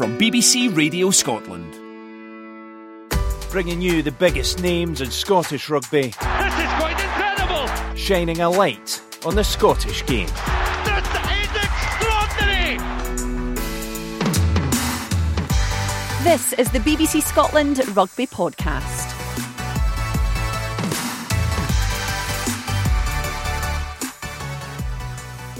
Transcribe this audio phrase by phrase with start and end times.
[0.00, 1.74] from BBC Radio Scotland.
[3.50, 6.04] Bringing you the biggest names in Scottish rugby.
[6.04, 7.66] This is quite incredible!
[7.96, 10.30] Shining a light on the Scottish game.
[10.86, 11.04] This
[11.36, 12.78] is extraordinary!
[16.24, 19.09] This is the BBC Scotland Rugby Podcast.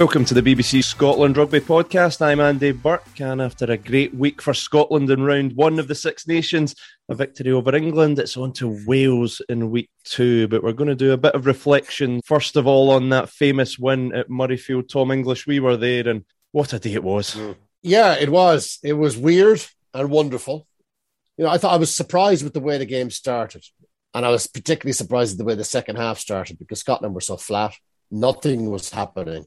[0.01, 2.23] Welcome to the BBC Scotland Rugby Podcast.
[2.23, 5.95] I'm Andy Burke, and after a great week for Scotland in round one of the
[5.95, 6.75] Six Nations,
[7.11, 10.49] a victory over England, it's on to Wales in week two.
[10.49, 13.79] But we're going to do a bit of reflection, first of all, on that famous
[13.79, 14.89] win at Murrayfield.
[14.89, 17.35] Tom English, we were there, and what a day it was.
[17.35, 17.57] Mm.
[17.83, 18.79] Yeah, it was.
[18.83, 19.63] It was weird
[19.93, 20.67] and wonderful.
[21.37, 23.67] You know, I thought I was surprised with the way the game started.
[24.15, 27.21] And I was particularly surprised at the way the second half started because Scotland were
[27.21, 27.75] so flat.
[28.11, 29.45] Nothing was happening.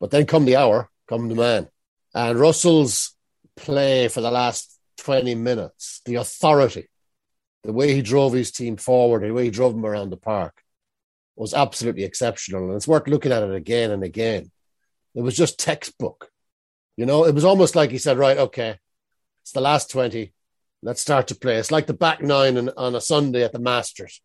[0.00, 1.68] But then come the hour, come the man.
[2.14, 3.14] And Russell's
[3.56, 6.88] play for the last 20 minutes, the authority,
[7.62, 10.62] the way he drove his team forward, the way he drove them around the park
[11.36, 12.66] was absolutely exceptional.
[12.66, 14.50] And it's worth looking at it again and again.
[15.14, 16.30] It was just textbook.
[16.96, 18.78] You know, it was almost like he said, right, okay,
[19.42, 20.32] it's the last 20.
[20.82, 21.56] Let's start to play.
[21.56, 24.20] It's like the back nine on, on a Sunday at the Masters.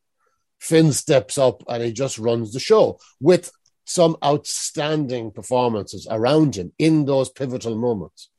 [0.59, 3.51] Finn steps up and he just runs the show with
[3.89, 8.29] some outstanding performances around him in those pivotal moments.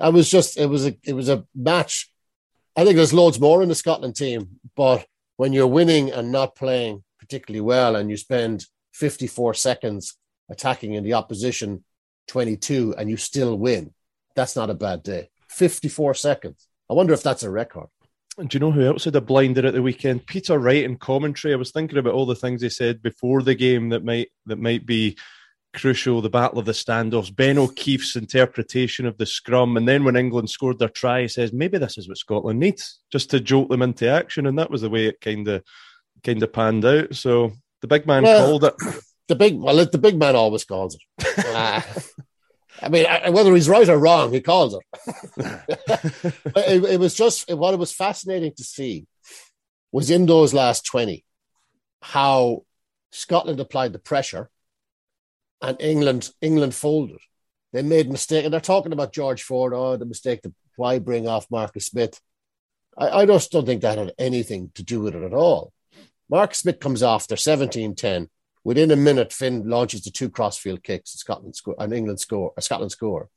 [0.00, 2.08] I was just it was a it was a match.
[2.76, 5.04] I think there's loads more in the Scotland team, but
[5.38, 10.16] when you're winning and not playing particularly well, and you spend 54 seconds
[10.48, 11.82] attacking in the opposition
[12.28, 13.92] 22, and you still win,
[14.36, 15.30] that's not a bad day.
[15.48, 16.68] 54 seconds.
[16.88, 17.88] I wonder if that's a record.
[18.38, 20.26] Do you know who else had a blinder at the weekend?
[20.26, 21.54] Peter Wright in commentary.
[21.54, 24.58] I was thinking about all the things he said before the game that might that
[24.58, 25.16] might be
[25.74, 26.20] crucial.
[26.20, 30.50] The battle of the standoffs, Ben O'Keeffe's interpretation of the scrum, and then when England
[30.50, 33.80] scored their try, he says maybe this is what Scotland needs, just to jolt them
[33.80, 35.62] into action, and that was the way it kind of
[36.22, 37.14] kind of panned out.
[37.14, 38.74] So the big man Well, called it.
[39.28, 41.26] The big well, the big man always calls it.
[41.48, 41.86] Ah.
[42.82, 44.82] I mean, I- whether he's right or wrong, he calls it.
[46.56, 49.06] It, it was just what it was fascinating to see
[49.92, 51.24] was in those last 20
[52.02, 52.64] how
[53.12, 54.50] Scotland applied the pressure
[55.62, 57.18] and England England folded.
[57.72, 59.72] They made mistake, and they're talking about George Ford.
[59.74, 62.20] Oh, the mistake to why bring off Marcus Smith.
[62.96, 65.72] I, I just don't think that had anything to do with it at all.
[66.30, 67.26] Marcus Smith comes off.
[67.28, 68.28] They're 17-10.
[68.66, 71.14] Within a minute, Finn launches the two crossfield kicks.
[71.14, 72.52] and Scotland score and England score.
[72.56, 73.28] A Scotland score.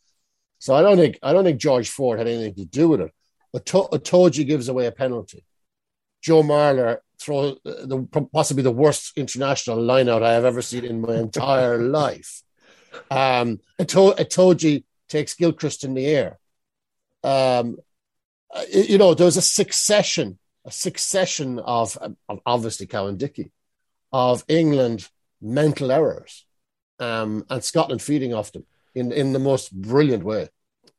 [0.57, 3.13] So I don't think I don't think George Ford had anything to do with it.
[3.53, 5.45] Oto- Otoji gives away a penalty.
[6.23, 11.17] Joe Marler throws the, possibly the worst international lineout I have ever seen in my
[11.17, 12.41] entire life.
[13.11, 16.39] Um, Itoje takes Gilchrist in the air.
[17.23, 17.77] Um,
[18.73, 23.51] you know, there was a succession, a succession of, of obviously Cowan-Dickie,
[24.11, 25.07] of England
[25.41, 26.45] mental errors,
[26.99, 30.49] um, and Scotland feeding off them in in the most brilliant way.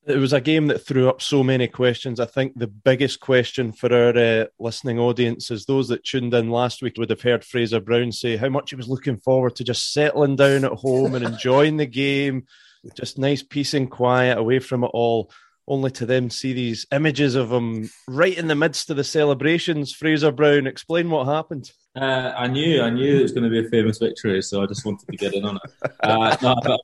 [0.07, 2.21] It was a game that threw up so many questions.
[2.21, 6.51] I think the biggest question for our uh, listening audience is those that tuned in
[6.51, 9.65] last week would have heard Fraser Brown say how much he was looking forward to
[9.65, 12.47] just settling down at home and enjoying the game,
[12.97, 15.31] just nice peace and quiet away from it all.
[15.71, 19.93] Only to them see these images of him right in the midst of the celebrations.
[19.93, 21.71] Fraser Brown, explain what happened.
[21.95, 24.67] Uh, I knew, I knew it was going to be a famous victory, so I
[24.67, 25.93] just wanted to get in on it.
[26.03, 26.81] Uh, no, I got,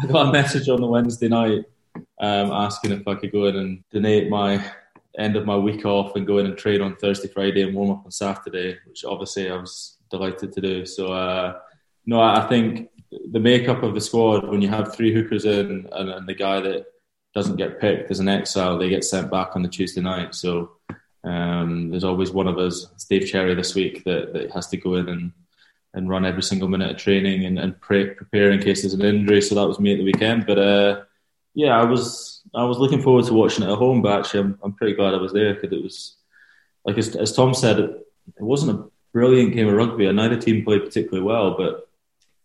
[0.00, 1.66] I got a message on the Wednesday night
[2.20, 4.64] um, asking if I could go in and donate my
[5.18, 7.90] end of my week off and go in and train on Thursday, Friday, and warm
[7.90, 10.86] up on Saturday, which obviously I was delighted to do.
[10.86, 11.58] So, uh,
[12.06, 12.88] no, I think
[13.30, 16.60] the makeup of the squad when you have three hookers in and, and the guy
[16.60, 16.86] that
[17.34, 20.34] doesn't get picked as an exile, they get sent back on the Tuesday night.
[20.34, 20.72] So
[21.24, 24.94] um, there's always one of us, Steve Cherry this week, that, that has to go
[24.94, 25.32] in and,
[25.94, 29.02] and run every single minute of training and, and pre- prepare in case there's an
[29.02, 29.40] injury.
[29.40, 30.46] So that was me at the weekend.
[30.46, 31.02] But uh,
[31.54, 34.02] yeah, I was I was looking forward to watching it at home.
[34.02, 36.16] But actually, I'm, I'm pretty glad I was there because it was
[36.84, 37.90] like as, as Tom said, it,
[38.38, 41.56] it wasn't a brilliant game of rugby, and neither team played particularly well.
[41.56, 41.88] But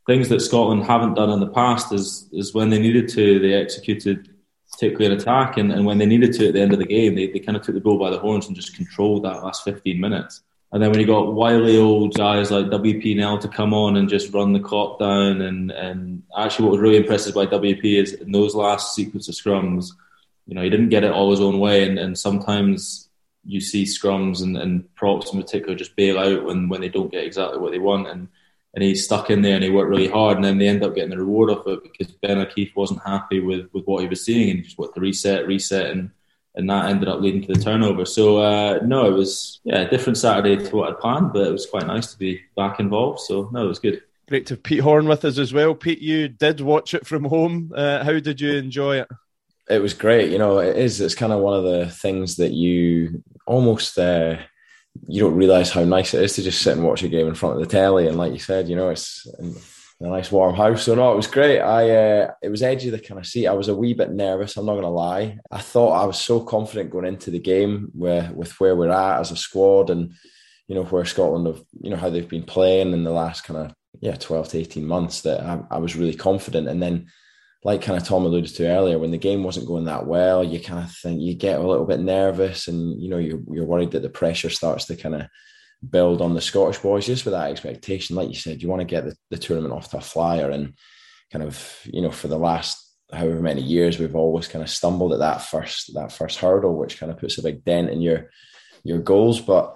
[0.05, 3.53] things that Scotland haven't done in the past is is when they needed to, they
[3.53, 4.29] executed
[4.71, 7.15] particularly an attack, and, and when they needed to at the end of the game,
[7.15, 9.63] they, they kind of took the bull by the horns and just controlled that last
[9.63, 10.41] 15 minutes.
[10.71, 14.09] And then when you got wily old guys like WP Nel to come on and
[14.09, 18.13] just run the clock down, and, and actually what was really impressive by WP is
[18.13, 19.91] in those last sequence of scrums,
[20.45, 23.09] you know, he didn't get it all his own way, and, and sometimes
[23.45, 27.11] you see scrums and, and props in particular just bail out when, when they don't
[27.11, 28.27] get exactly what they want, and
[28.77, 30.93] and he stuck in there and he worked really hard, and then they end up
[30.93, 34.23] getting the reward of it because Ben O'Keeffe wasn't happy with, with what he was
[34.23, 36.11] seeing and he just wanted to reset, reset, and
[36.53, 38.05] and that ended up leading to the turnover.
[38.05, 41.51] So uh, no, it was yeah a different Saturday to what I'd planned, but it
[41.51, 43.21] was quite nice to be back involved.
[43.21, 44.03] So no, it was good.
[44.27, 45.73] Great to have Pete Horn with us as well.
[45.73, 47.71] Pete, you did watch it from home.
[47.75, 49.07] Uh, how did you enjoy it?
[49.71, 50.29] It was great.
[50.31, 51.01] You know, it is.
[51.01, 54.37] It's kind of one of the things that you almost uh,
[55.07, 57.35] you don't realize how nice it is to just sit and watch a game in
[57.35, 58.07] front of the telly.
[58.07, 59.27] And like you said, you know, it's
[59.99, 60.83] a nice warm house.
[60.83, 61.59] So no, it was great.
[61.59, 63.47] I uh, it was edgy the kind of seat.
[63.47, 64.57] I was a wee bit nervous.
[64.57, 65.39] I'm not to lie.
[65.51, 69.19] I thought I was so confident going into the game where with where we're at
[69.19, 70.13] as a squad and
[70.67, 73.59] you know where Scotland have you know how they've been playing in the last kind
[73.59, 76.67] of yeah 12 to 18 months that I, I was really confident.
[76.67, 77.07] And then
[77.67, 80.57] like kind of Tom alluded to earlier, when the game wasn't going that well, you
[80.57, 83.91] kind of think you get a little bit nervous, and you know you're you're worried
[83.91, 85.27] that the pressure starts to kind of
[85.87, 88.15] build on the Scottish boys just with that expectation.
[88.15, 90.75] Like you said, you want to get the, the tournament off to a flyer, and
[91.29, 95.11] kind of you know for the last however many years we've always kind of stumbled
[95.11, 98.29] at that first that first hurdle, which kind of puts a big dent in your
[98.85, 99.75] your goals, but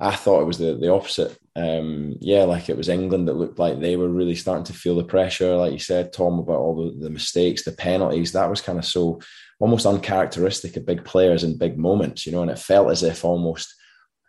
[0.00, 1.36] I thought it was the, the opposite.
[1.56, 4.94] Um, yeah, like it was England that looked like they were really starting to feel
[4.94, 5.56] the pressure.
[5.56, 8.32] Like you said, Tom, about all the, the mistakes, the penalties.
[8.32, 9.20] That was kind of so
[9.58, 12.42] almost uncharacteristic of big players in big moments, you know.
[12.42, 13.74] And it felt as if almost,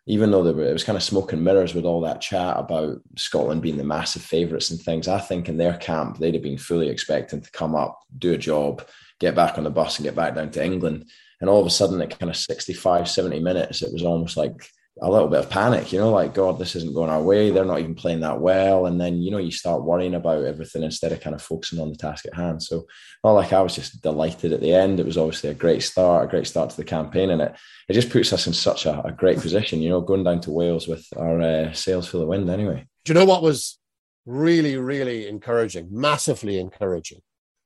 [0.06, 3.02] even though were, it was kind of smoke and mirrors with all that chat about
[3.18, 6.58] Scotland being the massive favourites and things, I think in their camp they'd have been
[6.58, 8.88] fully expecting to come up, do a job,
[9.20, 11.10] get back on the bus and get back down to England.
[11.42, 14.70] And all of a sudden, at kind of 65, 70 minutes, it was almost like
[15.02, 17.52] a little bit of panic, you know, like, God, this isn't going our way.
[17.52, 18.86] They're not even playing that well.
[18.86, 21.90] And then, you know, you start worrying about everything instead of kind of focusing on
[21.90, 22.64] the task at hand.
[22.64, 22.86] So,
[23.24, 25.00] not like I was just delighted at the end.
[25.00, 27.30] It was obviously a great start, a great start to the campaign.
[27.30, 27.56] And it,
[27.90, 30.52] it just puts us in such a, a great position, you know, going down to
[30.52, 32.86] Wales with our uh, sails full of wind anyway.
[33.06, 33.80] Do you know what was
[34.26, 37.22] really, really encouraging, massively encouraging?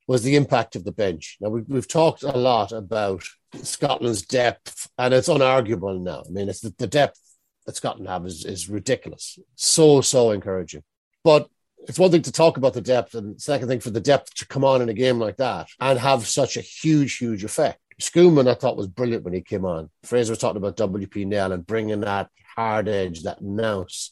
[0.08, 1.38] Was the impact of the bench.
[1.40, 3.24] Now, we've, we've talked a lot about
[3.64, 6.24] Scotland's depth, and it's unarguable now.
[6.26, 7.20] I mean, it's the, the depth
[7.66, 9.38] that Scotland have is, is ridiculous.
[9.56, 10.84] So, so encouraging.
[11.24, 11.48] But
[11.88, 14.48] it's one thing to talk about the depth, and second thing for the depth to
[14.48, 17.80] come on in a game like that and have such a huge, huge effect.
[18.00, 19.90] Schoeman, I thought, was brilliant when he came on.
[20.04, 24.12] Fraser was talking about WP Nel and bringing that hard edge, that nous.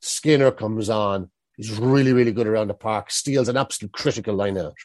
[0.00, 1.30] Skinner comes on.
[1.56, 4.76] He's really, really good around the park, steals an absolute critical line out.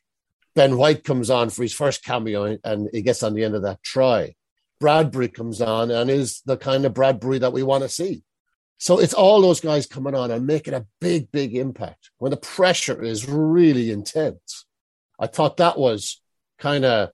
[0.56, 3.64] Ben White comes on for his first cameo and he gets on the end of
[3.64, 4.36] that try.
[4.80, 8.24] Bradbury comes on and is the kind of Bradbury that we want to see.
[8.78, 12.38] So it's all those guys coming on and making a big, big impact when the
[12.38, 14.66] pressure is really intense.
[15.20, 16.20] I thought that was
[16.58, 17.12] kind of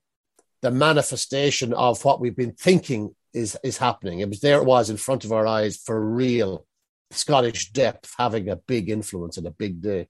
[0.61, 4.19] the manifestation of what we've been thinking is is happening.
[4.21, 6.65] It was there it was in front of our eyes for real.
[7.11, 10.07] Scottish depth having a big influence and a big day.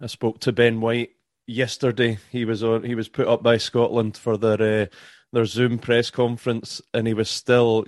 [0.00, 1.10] I spoke to Ben White
[1.46, 2.18] yesterday.
[2.30, 2.84] He was on.
[2.84, 4.86] He was put up by Scotland for their uh,
[5.32, 7.84] their Zoom press conference, and he was still.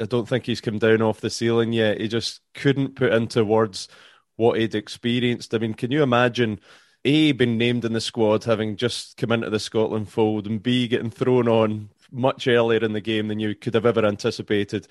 [0.00, 2.00] I don't think he's come down off the ceiling yet.
[2.00, 3.88] He just couldn't put into words
[4.36, 5.54] what he'd experienced.
[5.54, 6.60] I mean, can you imagine?
[7.04, 10.86] A, being named in the squad, having just come into the Scotland fold, and B,
[10.86, 14.86] getting thrown on much earlier in the game than you could have ever anticipated,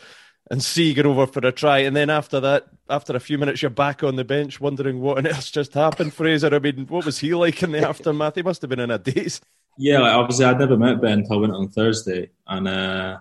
[0.52, 1.80] and C, get over for a try.
[1.80, 5.18] And then after that, after a few minutes, you're back on the bench wondering what
[5.18, 6.54] on earth just happened, Fraser.
[6.54, 8.36] I mean, what was he like in the aftermath?
[8.36, 9.40] He must have been in a daze.
[9.78, 13.20] Yeah, like obviously I'd never met Ben until I went on Thursday, and uh,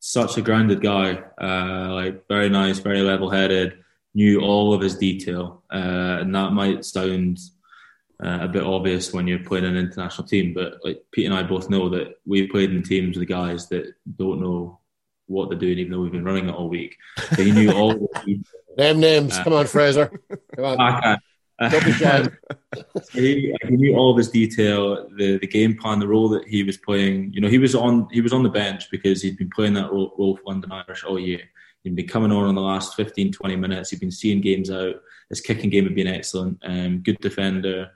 [0.00, 3.78] such a grounded guy, uh, like very nice, very level-headed,
[4.12, 7.38] knew all of his detail, uh, and that might sound
[8.22, 11.44] uh, a bit obvious when you're playing an international team, but like Pete and I
[11.44, 14.80] both know that we've played in teams with guys that don't know
[15.26, 16.96] what they're doing, even though we've been running it all week.
[17.36, 17.94] He knew all.
[17.94, 18.40] the
[18.76, 19.38] Name names.
[19.38, 20.10] Come on, Fraser.
[20.56, 20.80] Come on.
[20.80, 21.20] I can't.
[21.70, 22.28] Don't be shy.
[23.12, 26.64] he, he knew all of his detail, the the game plan, the role that he
[26.64, 27.32] was playing.
[27.32, 29.92] You know, he was on he was on the bench because he'd been playing that
[29.92, 31.40] role, role for London Irish all year.
[31.84, 33.90] He'd been coming on in the last 15, 20 minutes.
[33.90, 34.96] He'd been seeing games out.
[35.28, 36.58] His kicking game had been excellent.
[36.64, 37.90] Um, good defender.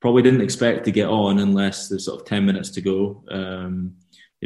[0.00, 3.22] Probably didn't expect to get on unless there's sort of 10 minutes to go.
[3.30, 3.94] Um,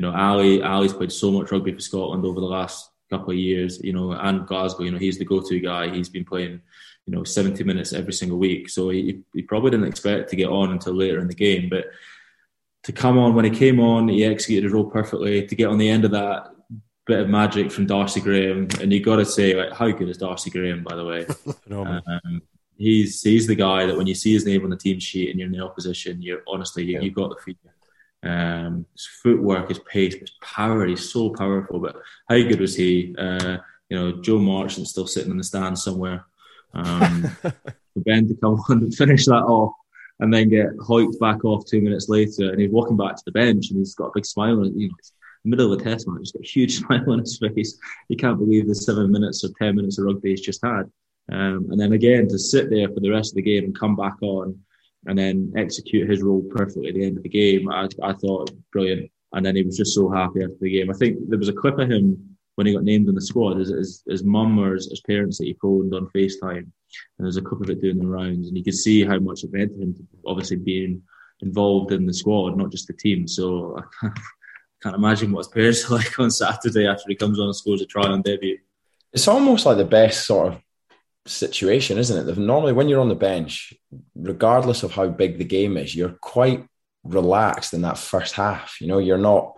[0.00, 3.36] you know, Ali Ali's played so much rugby for Scotland over the last couple of
[3.36, 3.78] years.
[3.84, 4.84] You know, and Glasgow.
[4.84, 5.94] You know, he's the go-to guy.
[5.94, 6.62] He's been playing
[7.04, 8.70] you know 70 minutes every single week.
[8.70, 11.68] So he, he probably didn't expect to get on until later in the game.
[11.68, 11.88] But
[12.84, 15.46] to come on when he came on, he executed his role perfectly.
[15.46, 16.46] To get on the end of that
[17.06, 20.16] bit of magic from Darcy Graham, and you got to say, like, how good is
[20.16, 21.26] Darcy Graham, by the way?
[21.76, 22.40] um,
[22.78, 25.38] he's he's the guy that when you see his name on the team sheet and
[25.38, 27.69] you're in the opposition, you're honestly you, have got the feeling.
[28.22, 30.86] Um, his footwork, his pace, his power.
[30.86, 31.80] He's so powerful.
[31.80, 31.96] But
[32.28, 33.14] how good was he?
[33.16, 33.58] Uh,
[33.88, 36.24] you know, Joe Marchant's still sitting in the stands somewhere.
[36.74, 37.22] Um,
[37.94, 39.72] for Ben to come on and finish that off
[40.20, 43.32] and then get hoiked back off two minutes later and he's walking back to the
[43.32, 44.94] bench and he's got a big smile on you know,
[45.44, 47.78] middle of a test match, he's got a huge smile on his face.
[48.08, 50.90] He can't believe the seven minutes or 10 minutes of rugby he's just had.
[51.32, 53.96] Um, and then again, to sit there for the rest of the game and come
[53.96, 54.58] back on
[55.06, 58.50] and then execute his role perfectly at the end of the game, I, I thought
[58.72, 59.10] brilliant.
[59.32, 60.90] And then he was just so happy after the game.
[60.90, 63.58] I think there was a clip of him when he got named in the squad.
[63.58, 66.58] His, his, his mum or his, his, parents that he phoned on FaceTime.
[66.58, 66.72] And
[67.18, 68.48] there's a clip of it doing the rounds.
[68.48, 71.02] And you could see how much it meant to him, obviously being
[71.40, 73.28] involved in the squad, not just the team.
[73.28, 74.18] So I can't,
[74.82, 77.80] can't imagine what his parents are like on Saturday after he comes on and scores
[77.80, 78.58] a try on debut.
[79.12, 80.62] It's almost like the best sort of
[81.26, 82.38] situation, isn't it?
[82.38, 83.72] Normally, when you're on the bench,
[84.14, 86.66] regardless of how big the game is, you're quite
[87.04, 88.80] relaxed in that first half.
[88.80, 89.56] You know, you're not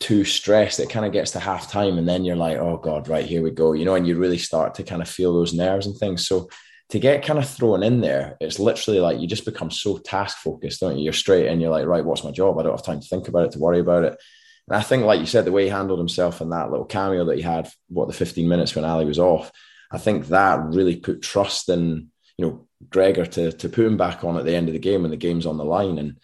[0.00, 0.80] too stressed.
[0.80, 3.42] It kind of gets to half time, and then you're like, oh God, right, here
[3.42, 3.72] we go.
[3.72, 6.26] You know, and you really start to kind of feel those nerves and things.
[6.26, 6.48] So
[6.90, 10.38] to get kind of thrown in there, it's literally like you just become so task
[10.38, 11.04] focused, don't you?
[11.04, 12.58] You're straight in, you're like, right, what's my job?
[12.58, 14.20] I don't have time to think about it, to worry about it.
[14.68, 17.24] And I think, like you said, the way he handled himself in that little cameo
[17.24, 19.50] that he had, what the 15 minutes when Ali was off,
[19.92, 22.08] I think that really put trust in,
[22.38, 25.02] you know, Gregor to to put him back on at the end of the game
[25.02, 25.98] when the game's on the line.
[25.98, 26.18] And,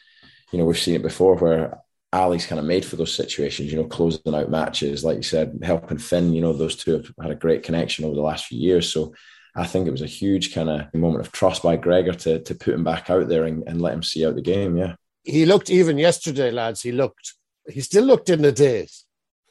[0.52, 1.78] you know, we've seen it before where
[2.12, 5.60] Ali's kind of made for those situations, you know, closing out matches, like you said,
[5.62, 8.58] helping Finn, you know, those two have had a great connection over the last few
[8.58, 8.90] years.
[8.90, 9.14] So
[9.54, 12.54] I think it was a huge kind of moment of trust by Gregor to to
[12.54, 14.76] put him back out there and, and let him see out the game.
[14.76, 14.94] Yeah.
[15.24, 17.34] He looked even yesterday, lads, he looked
[17.68, 19.04] he still looked in the daze.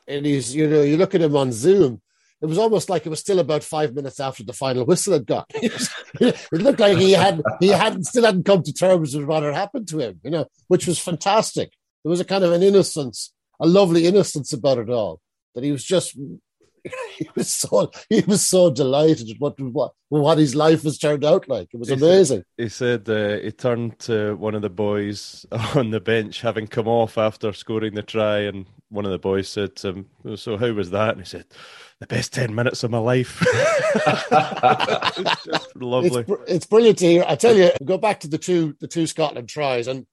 [0.07, 2.01] And he's, you know, you look at him on Zoom,
[2.41, 5.25] it was almost like it was still about five minutes after the final whistle had
[5.25, 5.45] gone.
[5.53, 9.55] it looked like he had he hadn't still hadn't come to terms with what had
[9.55, 11.71] happened to him, you know, which was fantastic.
[12.03, 15.19] There was a kind of an innocence, a lovely innocence about it all.
[15.55, 16.15] That he was just
[17.17, 21.25] he was so he was so delighted at what what what his life has turned
[21.25, 21.69] out like.
[21.73, 22.43] It was he amazing.
[22.57, 26.67] Said, he said uh, he turned to one of the boys on the bench, having
[26.67, 30.55] come off after scoring the try, and one of the boys said to him, "So
[30.57, 31.45] how was that?" And he said,
[31.99, 34.31] "The best ten minutes of my life." it's
[35.75, 36.25] lovely.
[36.27, 37.25] It's, it's brilliant to hear.
[37.27, 40.05] I tell you, go back to the two the two Scotland tries, and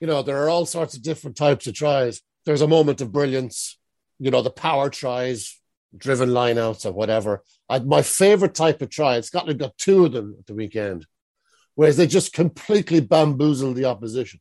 [0.00, 2.20] you know there are all sorts of different types of tries.
[2.44, 3.78] There's a moment of brilliance.
[4.18, 5.58] You know the power tries
[5.96, 7.42] driven lineouts or whatever.
[7.68, 11.06] I, my favorite type of try, Scotland got two of them at the weekend,
[11.74, 14.40] whereas they just completely bamboozled the opposition.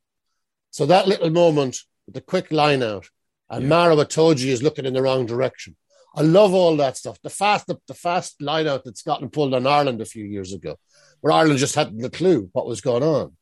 [0.71, 3.09] So that little moment, the quick line out,
[3.49, 3.69] and yeah.
[3.69, 5.75] Maro Itoje is looking in the wrong direction.
[6.15, 7.17] I love all that stuff.
[7.23, 10.53] The fast, the, the fast line out that Scotland pulled on Ireland a few years
[10.53, 10.77] ago,
[11.21, 13.35] where Ireland just hadn't the clue what was going on.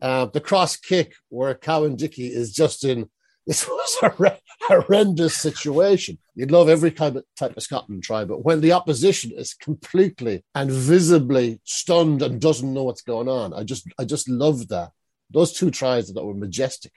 [0.00, 3.08] Uh, the cross kick where Cowan-Dickie is just in
[3.48, 6.18] this was a horrendous situation.
[6.34, 10.44] You'd love every kind of type of Scotland try, but when the opposition is completely
[10.54, 14.90] and visibly stunned and doesn't know what's going on, I just I just love that.
[15.30, 16.92] Those two tries that were majestic.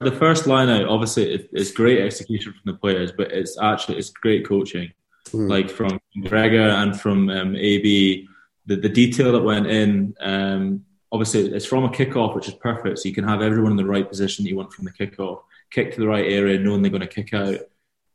[0.00, 4.10] The first line out, obviously, it's great execution from the players, but it's actually it's
[4.10, 4.92] great coaching,
[5.28, 5.48] mm.
[5.48, 8.28] like from Gregor and from um, AB.
[8.66, 12.98] The, the detail that went in, um, obviously, it's from a kickoff, which is perfect.
[12.98, 15.42] So you can have everyone in the right position that you want from the kickoff
[15.74, 17.58] kick to the right area, knowing they're going to kick out.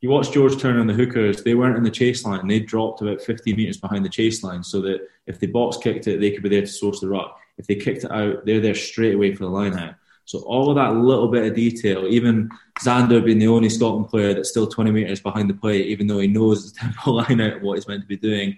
[0.01, 2.48] You watch George Turner and the hookers, they weren't in the chase line.
[2.48, 6.07] They dropped about 50 metres behind the chase line so that if the box kicked
[6.07, 7.38] it, they could be there to source the ruck.
[7.57, 9.95] If they kicked it out, they're there straight away for the line out.
[10.29, 14.31] So all of that little bit of detail, even Zander being the only Scotland player
[14.31, 17.63] that's still 20 metres behind the plate, even though he knows the tempo line out
[17.63, 18.55] what he's meant to be doing,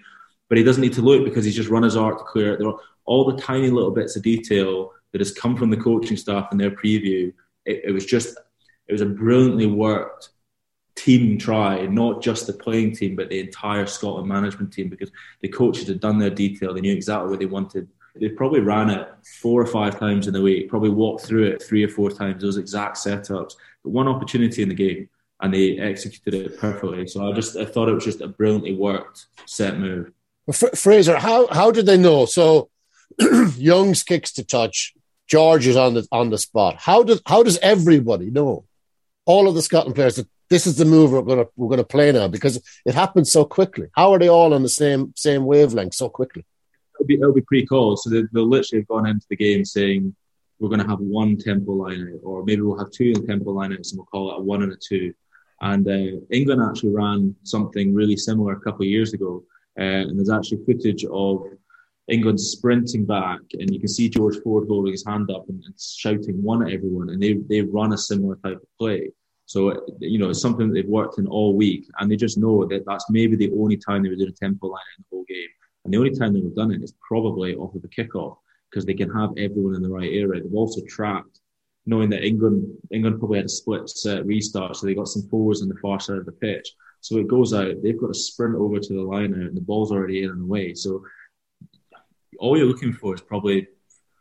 [0.50, 2.74] but he doesn't need to look because he's just run his arc to clear it.
[3.06, 6.58] All the tiny little bits of detail that has come from the coaching staff in
[6.58, 7.32] their preview.
[7.64, 8.36] It, it was just
[8.86, 10.28] it was a brilliantly worked
[10.94, 15.10] team try, not just the playing team, but the entire Scotland management team, because
[15.40, 16.74] the coaches had done their detail.
[16.74, 17.88] They knew exactly what they wanted.
[18.14, 19.08] They probably ran it
[19.40, 22.42] four or five times in the week, probably walked through it three or four times,
[22.42, 23.54] those exact setups.
[23.82, 25.08] But one opportunity in the game,
[25.40, 27.06] and they executed it perfectly.
[27.06, 30.12] So I just I thought it was just a brilliantly worked set move.
[30.74, 32.26] Fraser, how how did they know?
[32.26, 32.68] So
[33.56, 34.94] Youngs kicks to touch,
[35.26, 36.76] George is on the on the spot.
[36.78, 38.64] How does how does everybody know?
[39.24, 41.84] all of the Scotland players that this is the move we're going to we're to
[41.84, 43.88] play now because it happens so quickly.
[43.92, 46.44] How are they all on the same same wavelength so quickly?
[47.02, 47.96] It'll be it'll be cool.
[47.96, 50.14] So they, will literally have gone into the game saying
[50.58, 53.72] we're going to have one tempo line out, or maybe we'll have two tempo line
[53.72, 55.12] outs, and we'll call it a one and a two.
[55.60, 59.42] And uh, England actually ran something really similar a couple of years ago,
[59.78, 61.46] uh, and there's actually footage of
[62.08, 65.74] England sprinting back, and you can see George Ford holding his hand up and, and,
[65.80, 69.10] shouting one at everyone, and they they run a similar type of play.
[69.46, 72.66] So you know it's something that they've worked in all week, and they just know
[72.66, 75.24] that that's maybe the only time they were doing a tempo line in the whole
[75.28, 75.48] game,
[75.84, 78.38] and the only time they've done it is probably off of the kickoff
[78.70, 80.42] because they can have everyone in the right area.
[80.42, 81.40] They've also trapped
[81.86, 85.62] knowing that England England probably had a split set restart, so they got some forwards
[85.62, 86.72] on the far side of the pitch.
[87.00, 87.82] So it goes out.
[87.82, 90.42] They've got to sprint over to the line out, and the ball's already in and
[90.42, 90.74] away.
[90.74, 91.04] So
[92.38, 93.68] all you're looking for is probably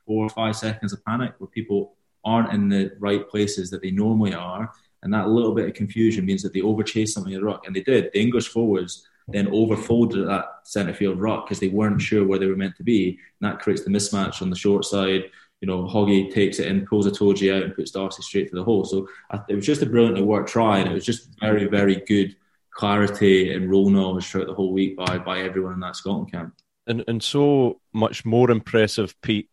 [0.05, 3.91] four or five seconds of panic where people aren't in the right places that they
[3.91, 4.71] normally are.
[5.03, 7.65] And that little bit of confusion means that they overchase something in the ruck.
[7.65, 8.11] And they did.
[8.13, 12.47] The English forwards then overfolded that centre field ruck because they weren't sure where they
[12.47, 13.19] were meant to be.
[13.39, 15.25] And that creates the mismatch on the short side.
[15.61, 18.63] You know, Hoggy takes it in, pulls Itoje out, and puts Darcy straight to the
[18.63, 18.83] hole.
[18.83, 19.07] So
[19.47, 22.35] it was just a brilliantly worked try, and it was just very, very good
[22.71, 26.55] clarity and role knowledge throughout the whole week by by everyone in that Scotland camp.
[26.87, 29.49] And and so much more impressive, Pete,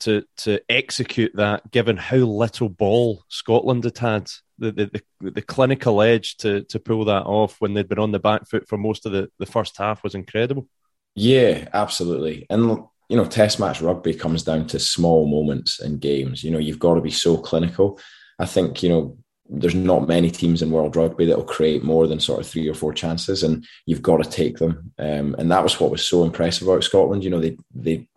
[0.00, 4.72] to to execute that, given how little ball Scotland had had, the
[5.20, 8.48] the, the, clinical edge to to pull that off when they'd been on the back
[8.48, 10.68] foot for most of the, the first half was incredible.
[11.14, 12.46] Yeah, absolutely.
[12.50, 16.42] And you know, Test match rugby comes down to small moments in games.
[16.42, 17.98] You know, you've got to be so clinical.
[18.38, 22.06] I think you know there's not many teams in world rugby that will create more
[22.08, 24.92] than sort of three or four chances, and you've got to take them.
[24.98, 27.24] Um, and that was what was so impressive about Scotland.
[27.24, 28.08] You know, they they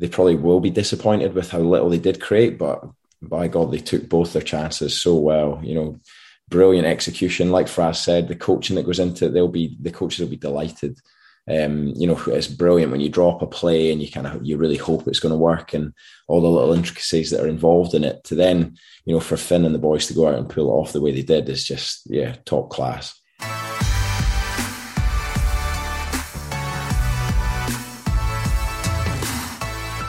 [0.00, 2.84] they probably will be disappointed with how little they did create, but
[3.28, 5.60] by God, they took both their chances so well.
[5.62, 6.00] You know,
[6.48, 7.50] brilliant execution.
[7.50, 10.36] Like Fraz said, the coaching that goes into it, they'll be the coaches will be
[10.36, 10.98] delighted.
[11.46, 14.56] Um, you know, it's brilliant when you drop a play and you kind of you
[14.56, 15.92] really hope it's going to work and
[16.26, 18.24] all the little intricacies that are involved in it.
[18.24, 20.72] To then, you know, for Finn and the boys to go out and pull it
[20.72, 23.20] off the way they did is just yeah, top class.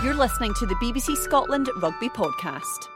[0.03, 2.94] You're listening to the BBC Scotland Rugby Podcast.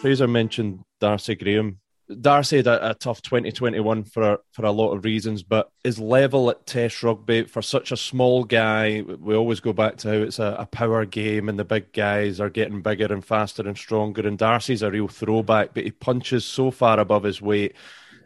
[0.00, 1.80] Fraser mentioned Darcy Graham
[2.20, 6.48] Darcy had a, a, tough 2021 for for a lot of reasons, but his level
[6.48, 10.38] at Test rugby for such a small guy, we always go back to how it's
[10.38, 14.26] a, a, power game and the big guys are getting bigger and faster and stronger.
[14.26, 17.74] And Darcy's a real throwback, but he punches so far above his weight.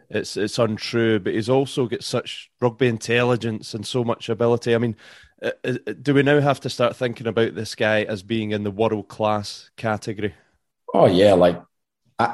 [0.09, 4.75] It's it's untrue, but he's also got such rugby intelligence and so much ability.
[4.75, 4.95] I mean,
[5.41, 8.63] uh, uh, do we now have to start thinking about this guy as being in
[8.63, 10.35] the world class category?
[10.93, 11.61] Oh yeah, like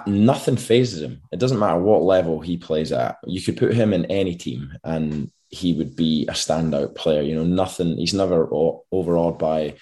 [0.06, 1.22] nothing phases him.
[1.32, 3.18] It doesn't matter what level he plays at.
[3.26, 7.22] You could put him in any team and he would be a standout player.
[7.22, 8.48] You know, nothing, he's never
[8.92, 9.76] overawed by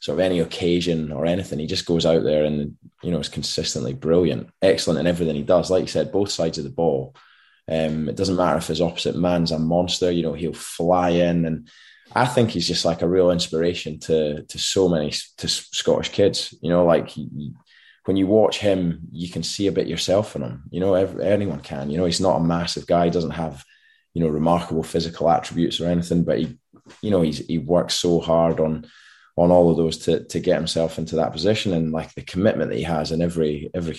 [0.00, 1.58] sort of any occasion or anything.
[1.58, 5.42] He just goes out there and, you know, is consistently brilliant, excellent in everything he
[5.42, 5.70] does.
[5.70, 7.14] Like you said, both sides of the ball.
[7.68, 11.44] Um, it doesn't matter if his opposite man's a monster, you know, he'll fly in.
[11.44, 11.68] And
[12.14, 16.54] I think he's just like a real inspiration to to so many to Scottish kids.
[16.62, 17.28] You know, like he,
[18.04, 20.64] when you watch him, you can see a bit yourself in him.
[20.70, 21.90] You know, every, anyone can.
[21.90, 23.06] You know, he's not a massive guy.
[23.06, 23.64] He doesn't have,
[24.14, 26.58] you know, remarkable physical attributes or anything, but he,
[27.02, 28.86] you know, he's he works so hard on
[29.36, 32.70] on all of those to to get himself into that position and like the commitment
[32.70, 33.98] that he has in every every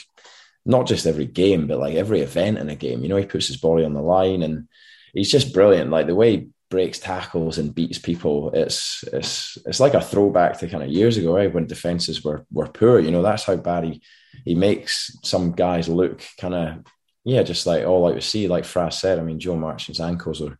[0.65, 3.01] not just every game, but like every event in a game.
[3.01, 4.67] You know, he puts his body on the line and
[5.13, 5.89] he's just brilliant.
[5.89, 8.51] Like the way breaks tackles and beats people.
[8.53, 11.53] It's it's it's like a throwback to kind of years ago, right?
[11.53, 12.99] When defenses were were poor.
[12.99, 14.01] You know, that's how bad he
[14.43, 16.83] he makes some guys look kind of
[17.23, 18.47] yeah, just like all out to sea.
[18.47, 20.55] Like Fraz said, I mean, Joe Marchant's ankles will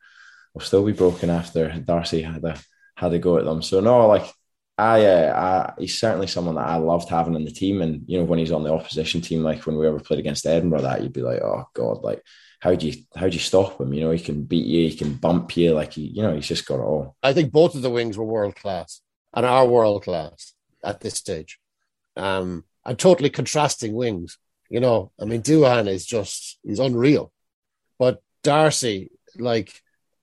[0.53, 2.59] will still be broken after Darcy had a
[2.95, 3.61] had a go at them.
[3.63, 4.31] So no, like
[4.77, 7.81] I, uh, I, he's certainly someone that I loved having in the team.
[7.81, 10.45] And you know, when he's on the opposition team, like when we ever played against
[10.45, 12.21] Edinburgh, that you'd be like, oh god, like
[12.61, 13.91] how do you how do you stop him?
[13.93, 16.47] You know, he can beat you, he can bump you, like he, you know, he's
[16.47, 17.15] just got it all.
[17.21, 19.01] I think both of the wings were world class
[19.33, 21.59] and are world class at this stage.
[22.15, 24.37] Um, and totally contrasting wings.
[24.69, 27.31] You know, I mean, Duhan is just he's unreal,
[27.97, 29.73] but Darcy, like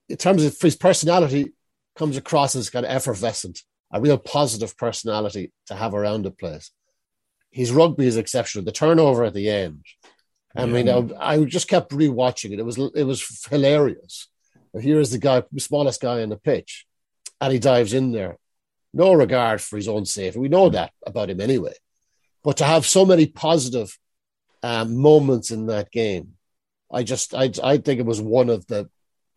[0.08, 1.52] in terms of his personality,
[1.96, 6.70] comes across as kind of effervescent, a real positive personality to have around the place.
[7.50, 8.64] His rugby is exceptional.
[8.64, 9.84] The turnover at the end
[10.58, 10.72] I yeah.
[10.72, 12.58] mean, I, I, just kept rewatching it.
[12.58, 14.26] It was it was hilarious.
[14.78, 16.84] Here is the guy, the smallest guy in the pitch,
[17.40, 18.38] and he dives in there.
[18.92, 20.40] No regard for his own safety.
[20.40, 21.74] We know that about him anyway.
[22.42, 23.96] But to have so many positive
[24.62, 26.32] um, moments in that game,
[26.92, 28.90] I just I I think it was one of the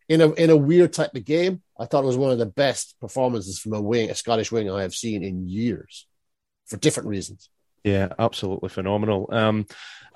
[0.08, 1.62] in a in a weird type of game.
[1.78, 4.68] I thought it was one of the best performances from a wing, a Scottish wing
[4.68, 6.06] I have seen in years,
[6.66, 7.48] for different reasons.
[7.84, 9.28] Yeah, absolutely phenomenal.
[9.32, 9.66] Um,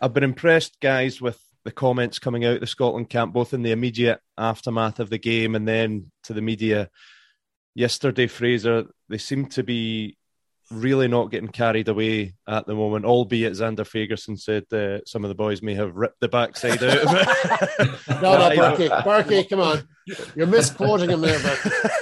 [0.01, 3.63] I've been impressed, guys, with the comments coming out of the Scotland camp, both in
[3.63, 6.91] the immediate aftermath of the game and then to the media
[7.75, 8.29] yesterday.
[8.29, 10.17] Fraser, they seem to be
[10.71, 15.29] really not getting carried away at the moment, albeit Zander Fagerson said uh, some of
[15.29, 17.91] the boys may have ripped the backside out of it.
[18.23, 19.89] no, no, Berkey, Berkey, come on.
[20.35, 22.01] You're misquoting him there, Berkey.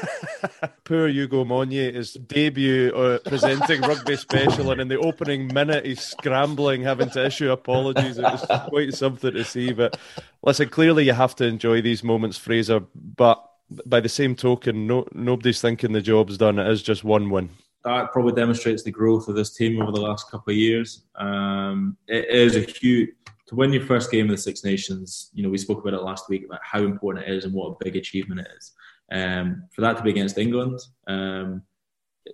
[0.85, 6.01] Poor Ugo Monye, his debut uh, presenting Rugby Special, and in the opening minute, he's
[6.01, 8.19] scrambling, having to issue apologies.
[8.19, 9.73] It was quite something to see.
[9.73, 9.99] But
[10.43, 12.81] listen, clearly you have to enjoy these moments, Fraser.
[12.95, 13.43] But
[13.87, 16.59] by the same token, no, nobody's thinking the job's done.
[16.59, 17.51] It is just one win
[17.85, 21.05] that probably demonstrates the growth of this team over the last couple of years.
[21.17, 23.11] Um, it is a huge
[23.47, 25.31] to win your first game of the Six Nations.
[25.35, 27.69] You know, we spoke about it last week about how important it is and what
[27.69, 28.73] a big achievement it is.
[29.13, 31.63] Um, for that to be against England um,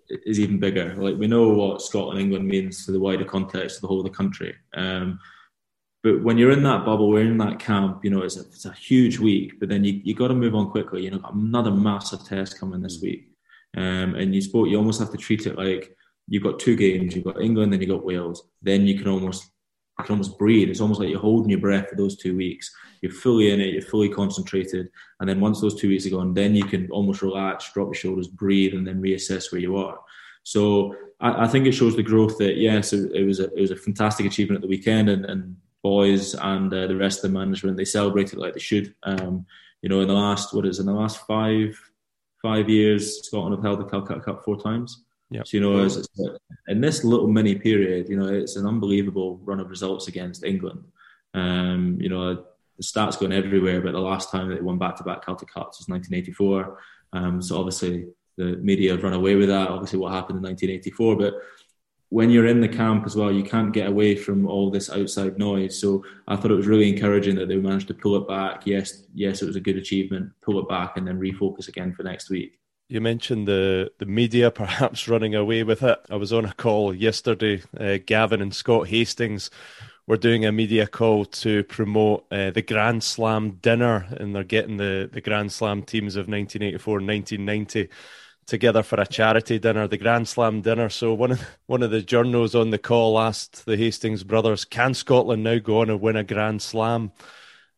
[0.09, 0.95] is even bigger.
[0.95, 4.05] Like we know what Scotland England means to the wider context of the whole of
[4.05, 4.55] the country.
[4.75, 5.19] Um,
[6.03, 8.05] but when you're in that bubble, we're in that camp.
[8.05, 9.59] You know, it's a, it's a huge week.
[9.59, 11.03] But then you you got to move on quickly.
[11.05, 13.30] You know, another massive test coming this week.
[13.77, 15.97] Um, and you spoke, you almost have to treat it like
[16.29, 17.15] you've got two games.
[17.15, 18.49] You've got England, then you've got Wales.
[18.63, 19.51] Then you can almost
[19.99, 20.71] you can almost breathe.
[20.71, 22.75] It's almost like you're holding your breath for those two weeks.
[23.03, 23.75] You're fully in it.
[23.75, 24.89] You're fully concentrated.
[25.21, 27.95] And then once those two weeks are gone, then you can almost relax, drop your
[27.95, 29.99] shoulders, breathe, and then reassess where you are.
[30.43, 33.61] So I, I think it shows the growth that yes, it, it, was a it
[33.61, 37.31] was a fantastic achievement at the weekend, and, and boys and uh, the rest of
[37.31, 38.95] the management they celebrated like they should.
[39.03, 39.47] Um,
[39.83, 41.79] you know, in the last what is in the last five
[42.43, 45.05] five years, Scotland have held the Calcutta Cup four times.
[45.31, 45.47] Yep.
[45.47, 46.09] So, you know, it's, it's,
[46.69, 50.83] in this little mini period, you know, it's an unbelievable run of results against England.
[51.35, 55.05] Um, you know, the stats going everywhere, but the last time they won back to
[55.05, 56.79] back Calcutta Cups was 1984.
[57.13, 59.69] Um, so obviously the media have run away with that.
[59.69, 61.35] Obviously, what happened in 1984, but
[62.11, 65.39] when you're in the camp as well, you can't get away from all this outside
[65.39, 65.81] noise.
[65.81, 68.67] So I thought it was really encouraging that they managed to pull it back.
[68.67, 70.33] Yes, yes, it was a good achievement.
[70.43, 72.59] Pull it back and then refocus again for next week.
[72.89, 75.99] You mentioned the, the media perhaps running away with it.
[76.11, 77.63] I was on a call yesterday.
[77.79, 79.49] Uh, Gavin and Scott Hastings
[80.09, 84.79] were doing a media call to promote uh, the Grand Slam dinner, and they're getting
[84.79, 87.89] the, the Grand Slam teams of 1984 and 1990
[88.51, 90.91] together for a charity dinner, the Grand Slam dinner.
[90.91, 94.93] So one of one of the journals on the call asked the Hastings brothers, "Can
[94.93, 97.13] Scotland now go on and win a Grand Slam?"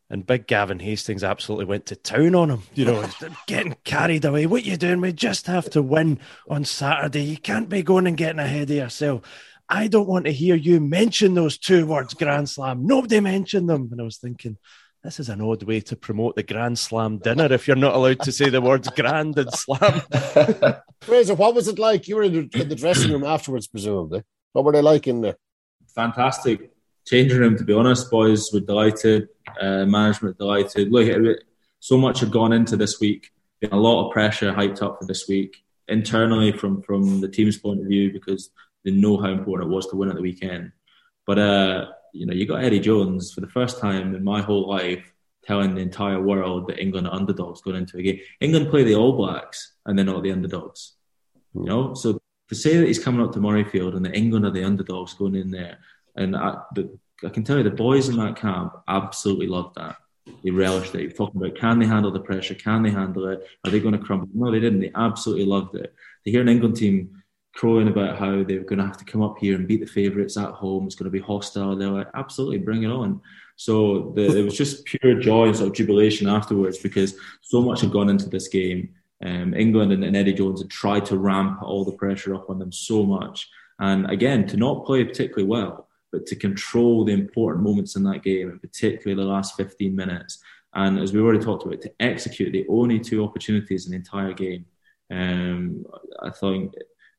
[0.09, 2.63] And big Gavin Hastings absolutely went to town on him.
[2.73, 3.09] You know,
[3.47, 4.45] getting carried away.
[4.45, 4.99] What you doing?
[4.99, 7.23] We just have to win on Saturday.
[7.23, 9.21] You can't be going and getting ahead of yourself.
[9.69, 12.85] I don't want to hear you mention those two words, Grand Slam.
[12.85, 13.89] Nobody mentioned them.
[13.91, 14.57] And I was thinking,
[15.03, 18.21] this is an odd way to promote the Grand Slam dinner if you're not allowed
[18.21, 20.01] to say the words grand and slam.
[21.01, 22.07] Fraser, what was it like?
[22.07, 24.23] You were in the, in the, dressing room afterwards, presumably.
[24.53, 25.35] What were they like in there?
[25.93, 26.71] Fantastic.
[27.05, 28.09] Changing room, to be honest.
[28.09, 29.27] Boys were delighted.
[29.59, 30.89] Uh, management delighted.
[30.89, 31.43] Look, it,
[31.79, 33.29] so much had gone into this week.
[33.59, 35.57] Been a lot of pressure hyped up for this week
[35.89, 38.51] internally from, from the team's point of view because
[38.85, 40.71] they know how important it was to win at the weekend.
[41.27, 44.69] But uh, you know, you got Eddie Jones for the first time in my whole
[44.69, 45.11] life
[45.43, 48.19] telling the entire world that England are underdogs going into a game.
[48.39, 50.93] England play the All Blacks and they're not the underdogs.
[51.53, 54.51] You know, so to say that he's coming up to Murrayfield and that England are
[54.51, 55.79] the underdogs going in there,
[56.15, 59.97] and I, the, I can tell you the boys in that camp absolutely loved that.
[60.43, 61.01] They relished it.
[61.01, 62.55] You're talking about can they handle the pressure?
[62.55, 63.45] Can they handle it?
[63.65, 64.29] Are they going to crumble?
[64.33, 64.79] No, they didn't.
[64.79, 65.93] They absolutely loved it.
[66.23, 67.22] To hear an England team
[67.53, 70.37] crowing about how they're going to have to come up here and beat the favourites
[70.37, 70.85] at home.
[70.85, 71.75] It's going to be hostile.
[71.75, 73.21] They're like, absolutely, bring it on.
[73.55, 77.81] So the, it was just pure joy and sort of jubilation afterwards because so much
[77.81, 78.95] had gone into this game.
[79.23, 82.59] Um, England and, and, Eddie Jones had tried to ramp all the pressure up on
[82.59, 83.47] them so much.
[83.79, 88.23] And again, to not play particularly well, but to control the important moments in that
[88.23, 90.39] game, and particularly the last 15 minutes.
[90.73, 94.33] And as we already talked about, to execute the only two opportunities in the entire
[94.33, 94.65] game.
[95.09, 95.85] Um,
[96.21, 96.73] I think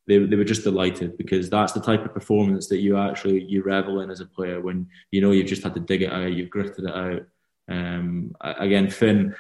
[0.07, 3.63] they, they were just delighted because that's the type of performance that you actually you
[3.63, 6.33] revel in as a player when you know you've just had to dig it out,
[6.33, 7.23] you've gritted it out.
[7.69, 9.35] Um, again, Finn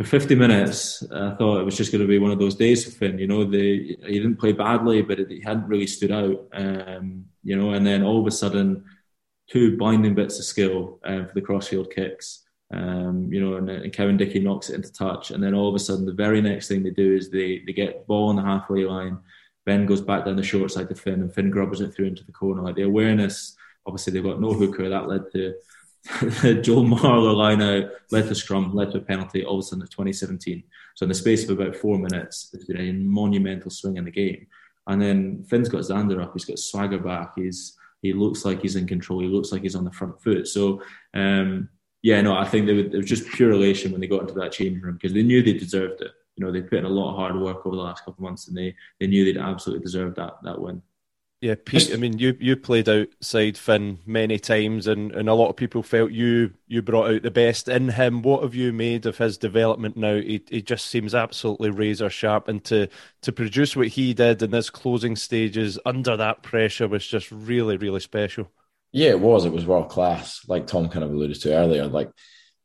[0.00, 2.84] for 50 minutes, I thought it was just going to be one of those days
[2.84, 3.18] for Finn.
[3.18, 6.48] You know, the, he didn't play badly, but he hadn't really stood out.
[6.54, 8.84] Um, you know, and then all of a sudden,
[9.50, 12.44] two binding bits of skill um, for the crossfield kicks.
[12.72, 15.74] Um, you know, and, and, Kevin Dickey knocks it into touch, and then all of
[15.74, 18.42] a sudden, the very next thing they do is they they get ball on the
[18.42, 19.18] halfway line
[19.70, 22.24] Ben goes back down the short side to Finn, and Finn grubbers it through into
[22.24, 22.60] the corner.
[22.60, 23.54] Like the awareness,
[23.86, 24.88] obviously they've got no hooker.
[24.88, 25.54] That led to
[26.60, 29.44] Joe Marler line out, led to scrum, led to a penalty.
[29.44, 30.64] All of a sudden, it's 2017.
[30.96, 34.10] So in the space of about four minutes, there's been a monumental swing in the
[34.10, 34.48] game.
[34.88, 36.32] And then Finn's got Zander up.
[36.32, 37.34] He's got swagger back.
[37.36, 39.20] He's he looks like he's in control.
[39.20, 40.48] He looks like he's on the front foot.
[40.48, 40.82] So
[41.14, 41.68] um,
[42.02, 44.34] yeah, no, I think they would, it was just pure elation when they got into
[44.34, 46.88] that changing room because they knew they deserved it you know they put in a
[46.88, 49.38] lot of hard work over the last couple of months, and they they knew they'd
[49.38, 50.80] absolutely deserved that that win.
[51.42, 51.92] Yeah, Pete.
[51.92, 55.82] I mean, you you played outside Finn many times, and, and a lot of people
[55.82, 58.22] felt you you brought out the best in him.
[58.22, 60.16] What have you made of his development now?
[60.16, 62.88] He he just seems absolutely razor sharp, and to
[63.20, 67.76] to produce what he did in this closing stages under that pressure was just really
[67.76, 68.50] really special.
[68.92, 69.44] Yeah, it was.
[69.44, 70.46] It was world class.
[70.48, 72.10] Like Tom kind of alluded to earlier, like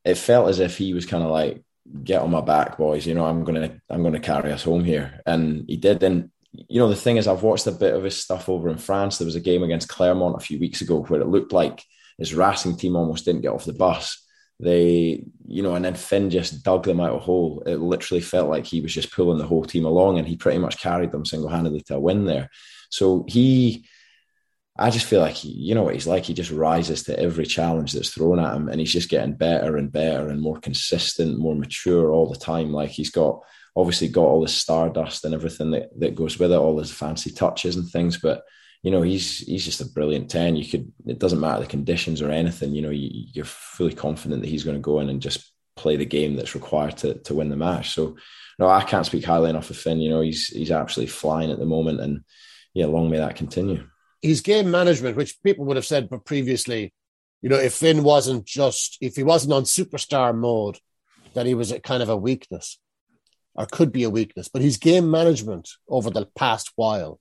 [0.05, 1.63] it felt as if he was kind of like,
[2.03, 3.05] "Get on my back, boys.
[3.05, 6.01] You know, I'm gonna I'm gonna carry us home here," and he did.
[6.03, 8.77] And you know, the thing is, I've watched a bit of his stuff over in
[8.77, 9.17] France.
[9.17, 11.83] There was a game against Clermont a few weeks ago where it looked like
[12.17, 14.21] his Racing team almost didn't get off the bus.
[14.59, 17.61] They, you know, and then Finn just dug them out a hole.
[17.65, 20.59] It literally felt like he was just pulling the whole team along, and he pretty
[20.59, 22.49] much carried them single handedly to a win there.
[22.89, 23.85] So he,
[24.77, 26.25] I just feel like he, you know what he's like.
[26.25, 29.77] He just rises to every challenge that's thrown at him, and he's just getting better
[29.77, 32.71] and better and more consistent, more mature all the time.
[32.71, 33.41] Like he's got
[33.75, 37.31] obviously got all the stardust and everything that, that goes with it, all his fancy
[37.31, 38.17] touches and things.
[38.17, 38.43] But
[38.83, 40.57] you know, he's he's just a brilliant ten.
[40.57, 42.73] You could it doesn't matter the conditions or anything.
[42.73, 45.95] You know, you, you're fully confident that he's going to go in and just play
[45.95, 47.91] the game that's required to to win the match.
[47.91, 48.17] So
[48.59, 50.01] no, I can't speak highly enough of Finn.
[50.01, 52.25] You know, he's he's absolutely flying at the moment, and
[52.73, 53.87] yeah, long may that continue.
[54.25, 56.93] His game management, which people would have said but previously,
[57.41, 60.79] you know, if Finn wasn't just if he wasn't on superstar mode,
[61.33, 62.79] that he was a kind of a weakness
[63.53, 64.49] or could be a weakness.
[64.49, 67.19] But his game management over the past while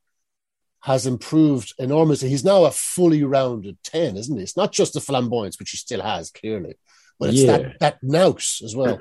[0.82, 2.28] has improved enormously.
[2.28, 4.42] He's now a fully rounded 10, isn't he?
[4.42, 6.74] It's not just the flamboyance, which he still has, clearly,
[7.18, 7.56] but it's yeah.
[7.56, 9.00] that, that nous as well.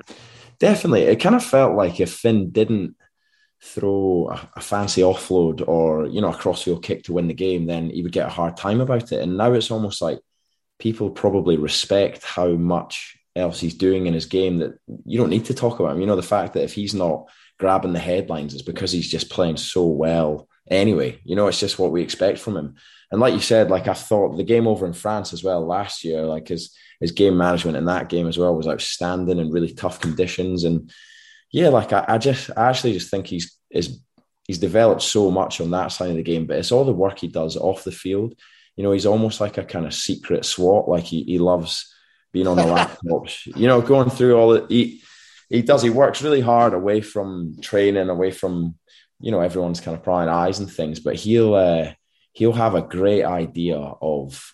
[0.58, 1.02] Definitely.
[1.02, 2.96] It kind of felt like if Finn didn't
[3.64, 7.66] throw a, a fancy offload or, you know, a crossfield kick to win the game,
[7.66, 9.20] then he would get a hard time about it.
[9.20, 10.20] And now it's almost like
[10.78, 15.46] people probably respect how much else he's doing in his game that you don't need
[15.46, 16.00] to talk about him.
[16.00, 19.30] You know, the fact that if he's not grabbing the headlines is because he's just
[19.30, 21.18] playing so well anyway.
[21.24, 22.74] You know, it's just what we expect from him.
[23.10, 26.04] And like you said, like I thought the game over in France as well last
[26.04, 29.72] year, like his his game management in that game as well was outstanding in really
[29.72, 30.64] tough conditions.
[30.64, 30.92] And
[31.54, 34.00] yeah, like I, I just I actually just think he's is
[34.42, 37.20] he's developed so much on that side of the game, but it's all the work
[37.20, 38.34] he does off the field.
[38.74, 40.88] You know, he's almost like a kind of secret SWAT.
[40.88, 41.94] Like he he loves
[42.32, 45.04] being on the laptops, you know, going through all the he
[45.48, 45.80] he does.
[45.80, 48.74] He works really hard away from training, away from
[49.20, 50.98] you know everyone's kind of prying eyes and things.
[50.98, 51.92] But he'll uh,
[52.32, 54.52] he'll have a great idea of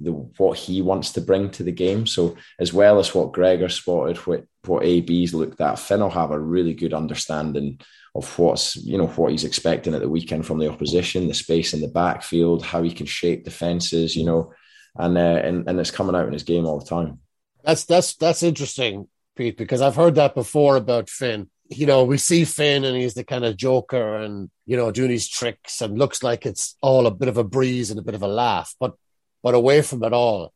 [0.00, 2.06] the what he wants to bring to the game.
[2.06, 6.30] So as well as what Gregor spotted, what what AB's looked at, Finn will have
[6.30, 7.80] a really good understanding
[8.14, 11.74] of what's you know what he's expecting at the weekend from the opposition, the space
[11.74, 14.52] in the backfield, how he can shape defenses, you know,
[14.96, 17.20] and uh, and and it's coming out in his game all the time.
[17.64, 21.48] That's that's that's interesting, Pete, because I've heard that before about Finn.
[21.68, 25.10] You know, we see Finn and he's the kind of joker and you know doing
[25.10, 28.14] his tricks and looks like it's all a bit of a breeze and a bit
[28.14, 28.94] of a laugh, but
[29.42, 30.52] but away from it all,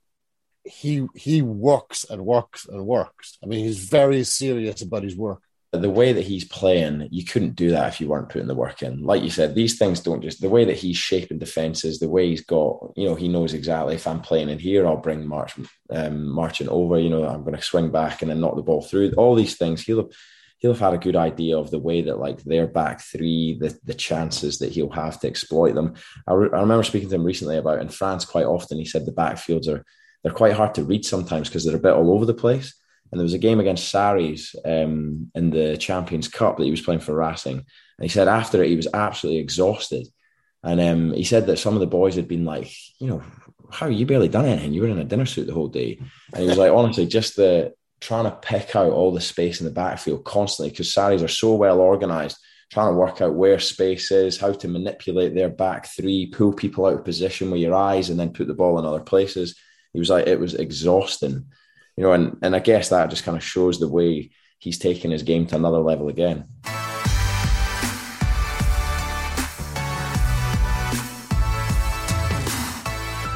[0.64, 3.38] he he works and works and works.
[3.42, 5.42] I mean, he's very serious about his work
[5.80, 8.82] the way that he's playing, you couldn't do that if you weren't putting the work
[8.82, 9.02] in.
[9.02, 12.28] Like you said, these things don't just the way that he's shaping defenses, the way
[12.28, 15.54] he's got, you know, he knows exactly if I'm playing in here, I'll bring March
[15.90, 16.98] um, marching over.
[16.98, 19.12] You know, I'm going to swing back and then knock the ball through.
[19.16, 20.10] All these things, he'll
[20.58, 23.78] he'll have had a good idea of the way that like their back three, the
[23.84, 25.94] the chances that he'll have to exploit them.
[26.26, 28.78] I, re- I remember speaking to him recently about in France quite often.
[28.78, 29.84] He said the backfields are
[30.22, 32.74] they're quite hard to read sometimes because they're a bit all over the place.
[33.12, 36.80] And there was a game against Sarries um, in the Champions Cup that he was
[36.80, 37.58] playing for Racing.
[37.58, 40.08] And he said after it, he was absolutely exhausted.
[40.64, 43.22] And um, he said that some of the boys had been like, you know,
[43.70, 44.72] how you barely done anything?
[44.72, 46.00] You were in a dinner suit the whole day.
[46.32, 49.66] And he was like, honestly, just the trying to pick out all the space in
[49.66, 52.36] the backfield constantly because Sarries are so well organized,
[52.70, 56.86] trying to work out where space is, how to manipulate their back three, pull people
[56.86, 59.56] out of position with your eyes, and then put the ball in other places.
[59.92, 61.46] He was like, it was exhausting
[61.96, 65.10] you know, and, and I guess that just kind of shows the way he's taken
[65.10, 66.46] his game to another level again.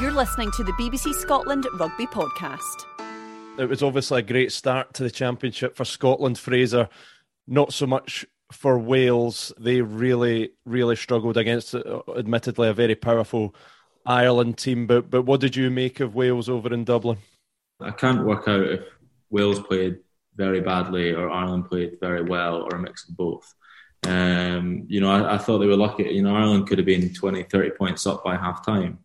[0.00, 2.97] You're listening to the BBC Scotland Rugby Podcast.
[3.58, 6.88] It was obviously a great start to the championship for Scotland, Fraser.
[7.46, 9.52] Not so much for Wales.
[9.58, 13.54] They really, really struggled against, uh, admittedly, a very powerful
[14.06, 14.86] Ireland team.
[14.86, 17.18] But but what did you make of Wales over in Dublin?
[17.80, 18.80] I can't work out if
[19.30, 19.98] Wales played
[20.36, 23.54] very badly or Ireland played very well or a mix of both.
[24.06, 26.04] Um, you know, I, I, thought they were lucky.
[26.04, 29.00] You know, Ireland could have been 20, 30 points up by half time.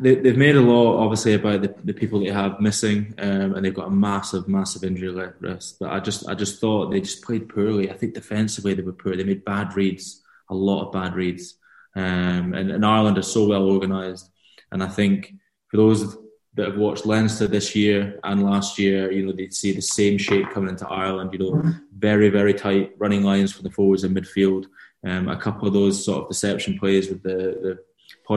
[0.00, 3.64] They, have made a law, obviously, about the, the people they have missing, um, and
[3.64, 5.76] they've got a massive, massive injury risk.
[5.80, 7.90] But I just, I just thought they just played poorly.
[7.90, 9.16] I think defensively they were poor.
[9.16, 11.56] They made bad reads, a lot of bad reads.
[11.96, 14.30] Um, and, and Ireland are so well organised.
[14.72, 15.34] And I think
[15.68, 16.16] for those
[16.54, 20.18] that have watched Leinster this year and last year, you know, they see the same
[20.18, 24.16] shape coming into Ireland, you know, very, very tight running lines for the forwards and
[24.16, 24.66] midfield.
[25.06, 27.30] Um, a couple of those sort of deception plays with the,
[27.62, 27.78] the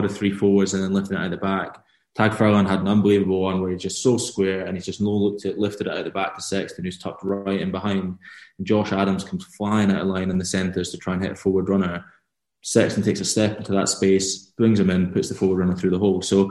[0.02, 1.84] of three forwards and then lifting it out of the back.
[2.16, 5.10] Tadhg Furlong had an unbelievable one where he's just so square and he's just no
[5.10, 8.18] looked at lifted it out of the back to Sexton, who's tucked right in behind.
[8.58, 11.32] And Josh Adams comes flying out of line in the centres to try and hit
[11.32, 12.04] a forward runner.
[12.62, 15.90] Sexton takes a step into that space, brings him in, puts the forward runner through
[15.90, 16.22] the hole.
[16.22, 16.50] So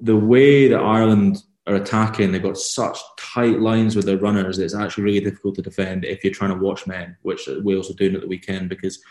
[0.00, 4.58] the way that Ireland are attacking, they've got such tight lines with their runners.
[4.58, 7.94] It's actually really difficult to defend if you're trying to watch men, which Wales are
[7.94, 9.02] doing at the weekend because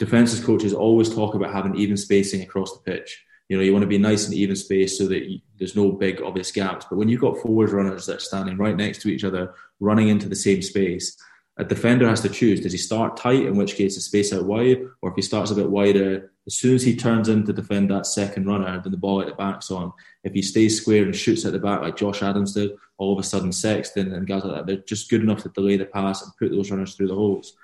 [0.00, 3.22] defences coaches always talk about having even spacing across the pitch.
[3.48, 5.92] You know, you want to be nice and even space so that you, there's no
[5.92, 6.86] big obvious gaps.
[6.88, 10.08] But when you've got forward runners that are standing right next to each other, running
[10.08, 11.16] into the same space,
[11.58, 14.46] a defender has to choose: does he start tight, in which case the space out
[14.46, 17.52] wide, or if he starts a bit wider, as soon as he turns in to
[17.52, 19.92] defend that second runner, then the ball at the back's on.
[20.24, 23.18] If he stays square and shoots at the back like Josh Adams did, all of
[23.18, 26.22] a sudden Sexton and guys like that, they're just good enough to delay the pass
[26.22, 27.56] and put those runners through the holes.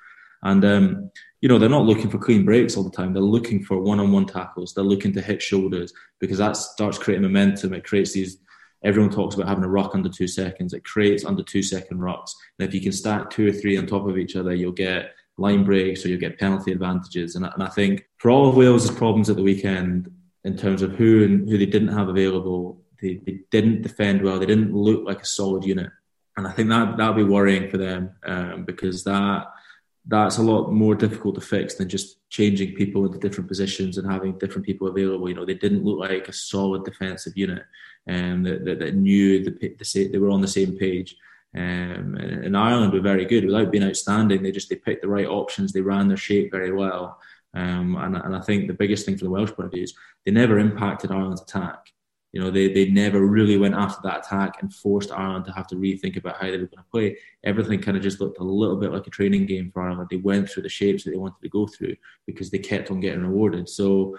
[0.43, 1.11] And um,
[1.47, 3.13] you know, they're not looking for clean breaks all the time.
[3.13, 4.75] They're looking for one-on-one tackles.
[4.75, 7.73] They're looking to hit shoulders because that starts creating momentum.
[7.73, 8.39] It creates these.
[8.83, 10.73] Everyone talks about having a ruck under two seconds.
[10.73, 12.33] It creates under two second rucks.
[12.59, 15.15] And if you can stack two or three on top of each other, you'll get
[15.39, 17.37] line breaks or you'll get penalty advantages.
[17.37, 20.11] And, and I think for all of Wales' problems at the weekend,
[20.43, 24.41] in terms of who and who they didn't have available, they, they didn't defend well.
[24.41, 25.93] They didn't look like a solid unit.
[26.37, 29.47] And I think that that'll be worrying for them um, because that
[30.09, 34.11] that's a lot more difficult to fix than just changing people into different positions and
[34.11, 35.29] having different people available.
[35.29, 37.65] You know, they didn't look like a solid defensive unit
[38.07, 41.17] and um, that, that, that, knew the, the, they were on the same page.
[41.57, 44.43] Um, and, and, Ireland were very good without being outstanding.
[44.43, 45.73] They just they picked the right options.
[45.73, 47.19] They ran their shape very well.
[47.55, 49.95] Um, and, and I think the biggest thing from the Welsh point of view is
[50.25, 51.93] they never impacted Ireland's attack.
[52.37, 55.67] You know, they, they never really went after that attack and forced Ireland to have
[55.69, 57.17] to rethink about how they were going to play.
[57.45, 60.09] Everything kind of just looked a little bit like a training game for Ireland.
[60.11, 61.97] They went through the shapes that they wanted to go through
[62.27, 63.71] because they kept on getting rewarded.
[63.71, 64.19] So,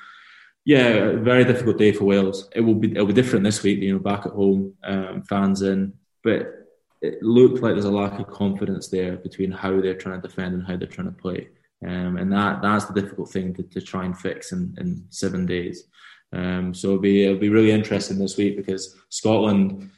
[0.66, 2.50] yeah, very difficult day for Wales.
[2.56, 3.82] It will be it'll be different this week.
[3.82, 6.48] You know, back at home, um, fans in, but
[7.04, 10.56] it looked like there's a lack of confidence there between how they're trying to defend
[10.56, 11.50] and how they're trying to play.
[11.86, 15.46] Um, and that that's the difficult thing to, to try and fix in, in seven
[15.46, 15.84] days.
[16.34, 19.90] Um, so it'll be it'll be really interesting this week because Scotland,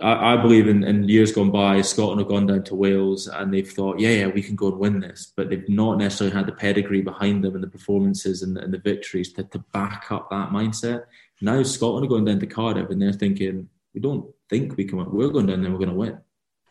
[0.00, 3.52] I, I believe in, in, years gone by, Scotland have gone down to Wales and
[3.52, 6.46] they've thought, yeah, yeah, we can go and win this, but they've not necessarily had
[6.46, 10.28] the pedigree behind them and the performances and, and the victories to, to back up
[10.30, 11.04] that mindset.
[11.40, 14.98] Now Scotland are going down to Cardiff and they're thinking, we don't think we can
[14.98, 15.10] win.
[15.10, 16.18] We're going down there, we're going to win.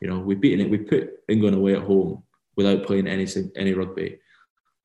[0.02, 0.70] You know, we've beaten it.
[0.70, 2.24] We put England away at home
[2.56, 4.20] without playing any any rugby.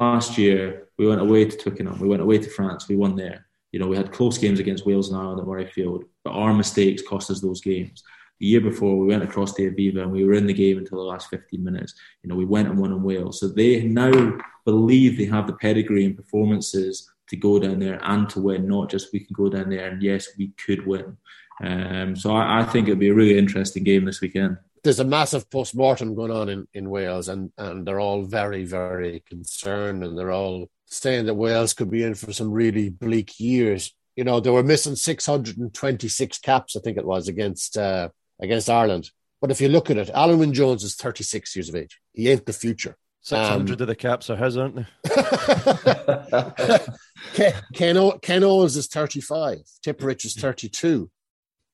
[0.00, 2.00] Last year, we went away to Twickenham.
[2.00, 2.88] We went away to France.
[2.88, 3.46] We won there.
[3.72, 7.02] You know, we had close games against Wales and Ireland at Murrayfield, but our mistakes
[7.02, 8.04] cost us those games.
[8.38, 10.98] The year before, we went across to Aviva and we were in the game until
[10.98, 11.94] the last 15 minutes.
[12.22, 13.40] You know, we went and won in Wales.
[13.40, 18.28] So they now believe they have the pedigree and performances to go down there and
[18.30, 21.16] to win, not just we can go down there and yes, we could win.
[21.62, 25.04] Um, so I, I think it'll be a really interesting game this weekend there's a
[25.04, 30.02] massive post mortem going on in, in Wales, and, and they're all very, very concerned,
[30.02, 33.94] and they're all saying that Wales could be in for some really bleak years.
[34.16, 39.10] You know, they were missing 626 caps, I think it was, against uh, against Ireland.
[39.40, 41.98] But if you look at it, Alun Wyn Jones is 36 years of age.
[42.12, 42.96] He ain't the future.
[43.22, 44.86] 600 um, of the caps are his, aren't they?
[47.34, 49.58] Ken, Ken, o, Ken Owens is 35.
[49.84, 51.10] Tipuric is 32.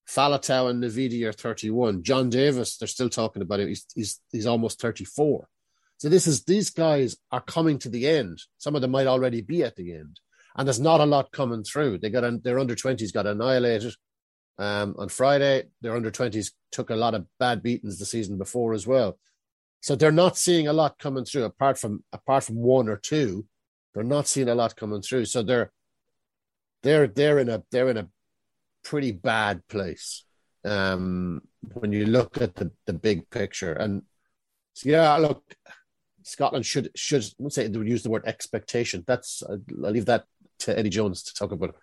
[0.09, 2.02] Faletau and Navidi are 31.
[2.02, 3.68] Jon Davies, they're still talking about him.
[3.68, 5.46] He's, he's, he's almost 34.
[5.98, 8.40] So this is these guys are coming to the end.
[8.56, 10.20] Some of them might already be at the end,
[10.56, 11.98] and there's not a lot coming through.
[11.98, 13.94] They got their under 20s got annihilated
[14.58, 15.64] um, on Friday.
[15.82, 19.18] Their under 20s took a lot of bad beatings the season before as well.
[19.80, 23.46] So they're not seeing a lot coming through apart from apart from one or two.
[23.94, 25.24] They're not seeing a lot coming through.
[25.26, 25.72] So they're
[26.82, 28.08] they're they're in a they're in a
[28.84, 30.24] pretty bad place
[30.64, 31.42] um,
[31.74, 33.72] when you look at the, the big picture.
[33.72, 34.02] And
[34.74, 35.42] so, yeah, look,
[36.28, 39.04] Scotland should should I would say they would use the word expectation.
[39.06, 40.24] That's uh, I'll leave that
[40.60, 41.74] to Eddie Jones to talk about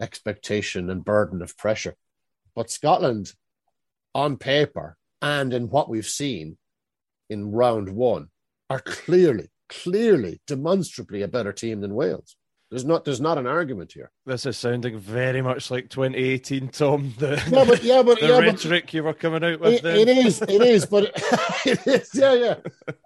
[0.00, 1.94] expectation and burden of pressure.
[2.54, 3.32] But Scotland,
[4.14, 6.56] on paper and in what we've seen
[7.28, 8.28] in round one,
[8.68, 12.36] are clearly, clearly, demonstrably a better team than Wales.
[12.70, 14.12] There's not there's not an argument here.
[14.24, 17.12] This is sounding very much like 2018, Tom.
[17.18, 20.08] The, Yeah, but yeah, but the yeah, but rhetoric you were coming out with it,
[20.08, 21.04] it is, it is, but
[21.66, 22.54] it is, yeah, yeah.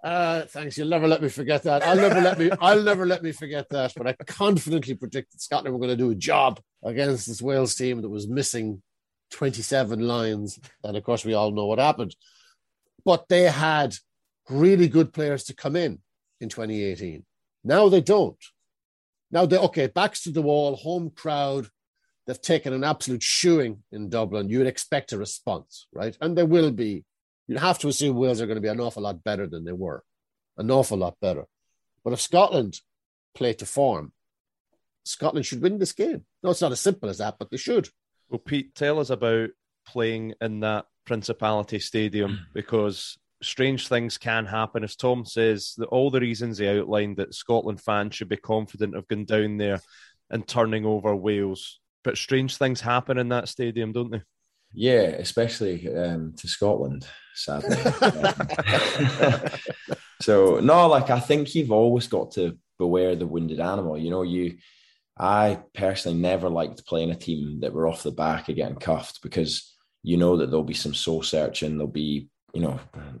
[0.03, 0.77] Uh, thanks.
[0.77, 1.81] You'll never let me forget that.
[1.81, 2.51] I'll never let me.
[2.61, 3.93] I'll never let me forget that.
[3.97, 8.03] But I confidently predicted Scotland were going to do a job against this Wales team
[8.03, 8.83] that was missing
[9.31, 12.15] 27 Lions, and of course we all know what happened.
[13.03, 13.95] But they had
[14.47, 16.01] really good players to come in
[16.39, 17.25] in 2018.
[17.63, 18.37] Now they don't.
[19.35, 21.67] Now they okay, backs to the wall, home crowd.
[22.25, 24.47] They've taken an absolute shoeing in Dublin.
[24.47, 26.17] You would expect a response, right?
[26.21, 27.03] And there will be.
[27.45, 29.73] You'd have to assume Wales are going to be an awful lot better than they
[29.73, 30.05] were,
[30.57, 31.43] an awful lot better.
[32.01, 32.79] But if Scotland
[33.35, 34.13] play to form,
[35.03, 36.23] Scotland should win this game.
[36.41, 37.89] No, it's not as simple as that, but they should.
[38.29, 39.49] Well, Pete, tell us about
[39.85, 44.83] playing in that Principality Stadium because strange things can happen.
[44.83, 48.95] As Tom says, that all the reasons he outlined that Scotland fans should be confident
[48.95, 49.79] of going down there
[50.29, 51.79] and turning over Wales.
[52.03, 54.21] But strange things happen in that stadium, don't they?
[54.73, 57.77] Yeah, especially um, to Scotland, sadly.
[60.21, 63.97] so no, like I think you've always got to beware the wounded animal.
[63.97, 64.57] You know, you
[65.17, 69.21] I personally never liked playing a team that were off the back of getting cuffed
[69.21, 69.73] because
[70.03, 72.79] you know that there'll be some soul searching, there'll be, you know,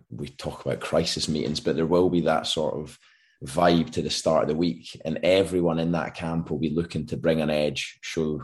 [0.09, 2.97] we talk about crisis meetings, but there will be that sort of
[3.43, 4.99] vibe to the start of the week.
[5.03, 8.41] And everyone in that camp will be looking to bring an edge, show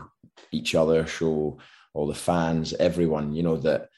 [0.52, 1.58] each other, show
[1.94, 3.88] all the fans, everyone, you know, that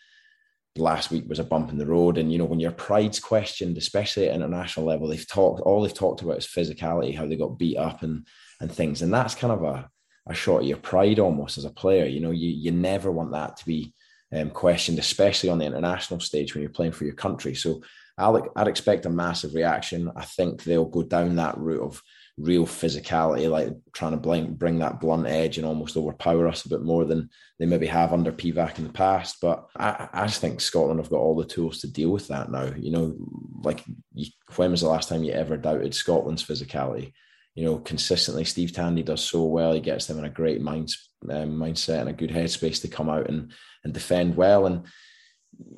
[0.77, 2.17] last week was a bump in the road.
[2.17, 5.93] And, you know, when your pride's questioned, especially at international level, they've talked, all they've
[5.93, 8.25] talked about is physicality, how they got beat up and,
[8.61, 9.03] and things.
[9.03, 9.91] And that's kind of a,
[10.29, 12.07] a shot of your pride almost as a player.
[12.07, 13.93] You know, you, you never want that to be
[14.35, 17.55] um, questioned, especially on the international stage when you're playing for your country.
[17.55, 17.83] So
[18.19, 20.11] I'll, I'd expect a massive reaction.
[20.17, 22.03] I think they'll go down that route of
[22.37, 26.69] real physicality, like trying to bring, bring that blunt edge and almost overpower us a
[26.69, 29.37] bit more than they maybe have under Pivac in the past.
[29.41, 32.51] But I, I just think Scotland have got all the tools to deal with that
[32.51, 32.73] now.
[32.77, 33.17] You know,
[33.63, 34.27] like you,
[34.57, 37.13] when was the last time you ever doubted Scotland's physicality?
[37.55, 39.73] You know, consistently, Steve Tandy does so well.
[39.73, 40.91] He gets them in a great mind,
[41.31, 43.53] um, mindset and a good headspace to come out and
[43.85, 44.67] and defend well.
[44.67, 44.87] And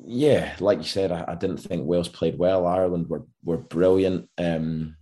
[0.05, 2.65] yeah, like you said, I, I, didn't think Wales played well.
[2.65, 4.29] Ireland were were brilliant.
[4.37, 4.95] Um,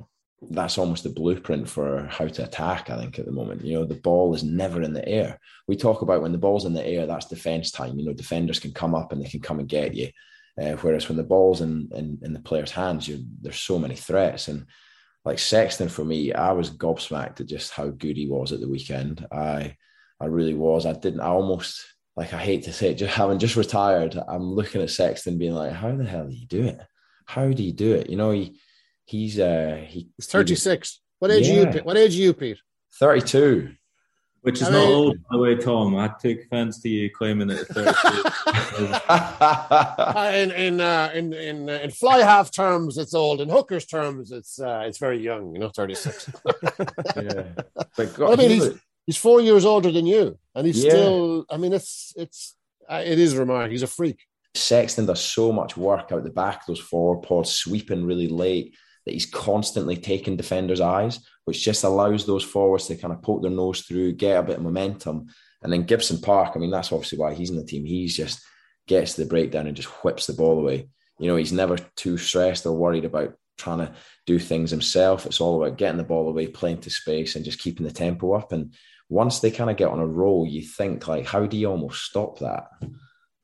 [0.49, 2.89] that's almost the blueprint for how to attack.
[2.89, 5.39] I think at the moment, you know, the ball is never in the air.
[5.67, 7.97] We talk about when the ball's in the air, that's defense time.
[7.97, 10.09] You know, defenders can come up and they can come and get you.
[10.61, 13.09] Uh, whereas when the ball's in, in, in the player's hands,
[13.41, 14.47] there's so many threats.
[14.47, 14.65] And
[15.25, 18.69] like Sexton, for me, I was gobsmacked at just how good he was at the
[18.69, 19.25] weekend.
[19.31, 19.75] I
[20.20, 20.86] I really was.
[20.86, 21.22] I didn't.
[21.22, 21.84] I almost
[22.16, 25.53] like I hate to say it, just having just retired, I'm looking at Sexton being
[25.53, 26.80] like, how the hell do you do it?
[27.26, 28.09] How do you do it?
[28.09, 28.59] You know, he
[29.05, 31.01] he's uh he, he's 36.
[31.20, 31.63] What age yeah.
[31.63, 32.59] are you What age are you, Pete?
[32.99, 33.76] 32.
[34.45, 35.95] Which is I not old, by the way, Tom.
[35.95, 38.91] I take offence to you claiming that it's 32.
[40.38, 43.41] in in, uh, in in uh, in fly half terms, it's old.
[43.41, 45.55] In hookers terms, it's uh, it's very young.
[45.55, 46.30] You know, 36.
[47.16, 47.45] yeah,
[47.97, 48.70] but God, I mean, he's,
[49.06, 50.91] he's four years older than you, and he's yeah.
[50.91, 51.45] still.
[51.49, 52.56] I mean, it's it's
[52.89, 53.72] uh, it is remarkable.
[53.72, 54.20] He's a freak.
[54.56, 58.76] Sexton does so much work out the back, those forward pods, sweeping really late,
[59.06, 63.41] that he's constantly taking defenders' eyes, which just allows those forwards to kind of poke
[63.41, 65.28] their nose through, get a bit of momentum.
[65.62, 67.86] And then Gibson Park, I mean, that's obviously why he's in the team.
[67.86, 68.41] He's just
[68.88, 70.88] gets the breakdown and just whips the ball away.
[71.20, 73.93] You know, he's never too stressed or worried about trying to
[74.26, 75.26] do things himself.
[75.26, 78.34] It's all about getting the ball away, playing to space, and just keeping the tempo
[78.34, 78.51] up.
[78.51, 78.74] And
[79.10, 82.03] once they kind of get on a roll, you think like, how do you almost
[82.03, 82.70] stop that?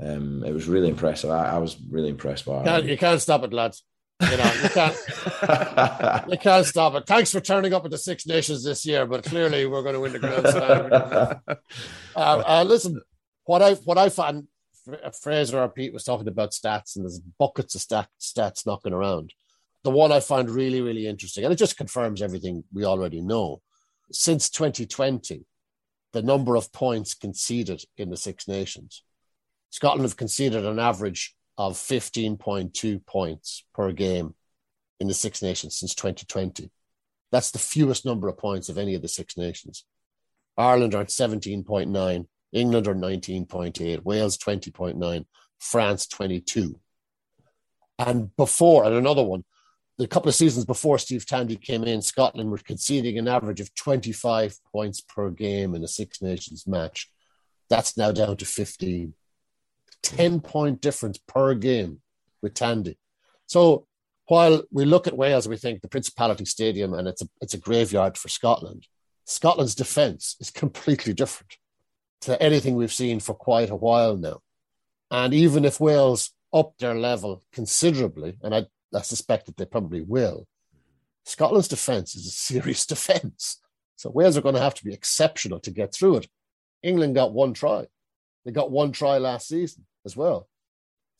[0.04, 1.30] Um, it was really impressive.
[1.30, 2.66] I, I was really impressed by it.
[2.66, 3.84] Can't, you can't stop it, lads.
[4.22, 4.96] You know, you can't,
[6.30, 7.08] you can't stop it.
[7.08, 10.00] Thanks for turning up at the Six Nations this year, but clearly we're going to
[10.00, 11.42] win the Grand Slam.
[12.16, 13.02] uh, uh, listen,
[13.46, 14.48] what I what I found,
[15.22, 19.34] Fraser or Pete was talking about stats, and there's buckets of stat, stats knocking around.
[19.84, 23.62] The one I find really, really interesting, and it just confirms everything we already know.
[24.12, 25.46] Since 2020,
[26.14, 29.04] the number of points conceded in the Six Nations.
[29.70, 34.36] Scotland have conceded an average of 15.2 points per game
[35.00, 36.70] in the Six Nations since 2020.
[37.32, 39.86] That's the fewest number of points of any of the Six Nations.
[40.58, 45.26] Ireland are at 17.9, England are 19.8, Wales 20.9,
[45.60, 46.80] France 22.
[47.98, 49.46] And before, and another one,
[50.02, 53.74] the couple of seasons before Steve Tandy came in, Scotland were conceding an average of
[53.76, 57.12] 25 points per game in a Six Nations match.
[57.70, 59.14] That's now down to 15.
[60.02, 62.02] 10 point difference per game
[62.42, 62.98] with Tandy.
[63.46, 63.86] So
[64.26, 67.60] while we look at Wales, we think the Principality Stadium and it's a, it's a
[67.60, 68.88] graveyard for Scotland.
[69.26, 71.58] Scotland's defence is completely different
[72.22, 74.42] to anything we've seen for quite a while now.
[75.12, 80.02] And even if Wales up their level considerably, and I, I suspect that they probably
[80.02, 80.48] will,
[81.26, 83.58] Scotland's defence is a serious defence.
[83.96, 86.28] So Wales are going to have to be exceptional to get through it.
[86.82, 87.86] England got one try.
[88.46, 90.48] They got one try last season as well.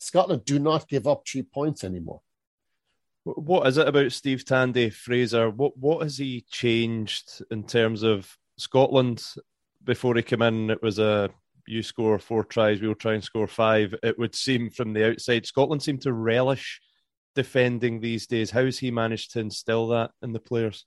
[0.00, 2.20] Scotland do not give up cheap points anymore.
[3.22, 5.48] What is it about Steve Tandy, Fraser?
[5.48, 9.24] What what has he changed in terms of Scotland?
[9.84, 11.30] Before he came in, it was a
[11.68, 13.94] you score four tries, we'll try and score five.
[14.02, 16.80] It would seem from the outside, Scotland seem to relish
[17.34, 18.50] defending these days.
[18.50, 20.86] How has he managed to instill that in the players?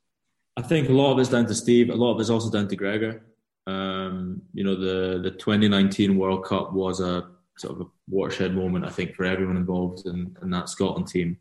[0.58, 1.90] I think a lot of it's down to Steve.
[1.90, 3.26] A lot of it's also down to Gregor.
[3.68, 7.28] Um, you know, the the 2019 World Cup was a
[7.58, 11.38] sort of a watershed moment, I think, for everyone involved in, in that Scotland team.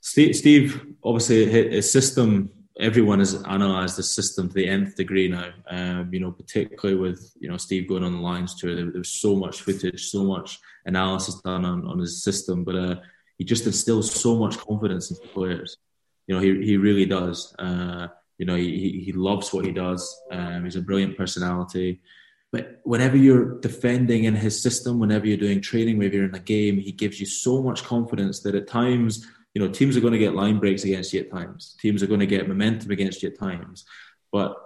[0.00, 2.50] Steve, Steve, obviously, his system.
[2.80, 5.50] Everyone has analysed the system to the nth degree now.
[5.68, 9.00] Um, you know, particularly with you know Steve going on the Lions tour, there, there
[9.00, 12.96] was so much footage, so much analysis done on, on his system, but uh,
[13.38, 15.78] he just instills so much confidence into players.
[16.26, 17.54] You know, he he really does.
[17.58, 20.20] Uh, you know, he he loves what he does.
[20.30, 22.00] Um, he's a brilliant personality.
[22.50, 26.40] But whenever you're defending in his system, whenever you're doing training, whenever you're in a
[26.40, 30.14] game, he gives you so much confidence that at times, you know, teams are going
[30.14, 31.76] to get line breaks against you at times.
[31.78, 33.84] Teams are going to get momentum against you at times.
[34.32, 34.56] But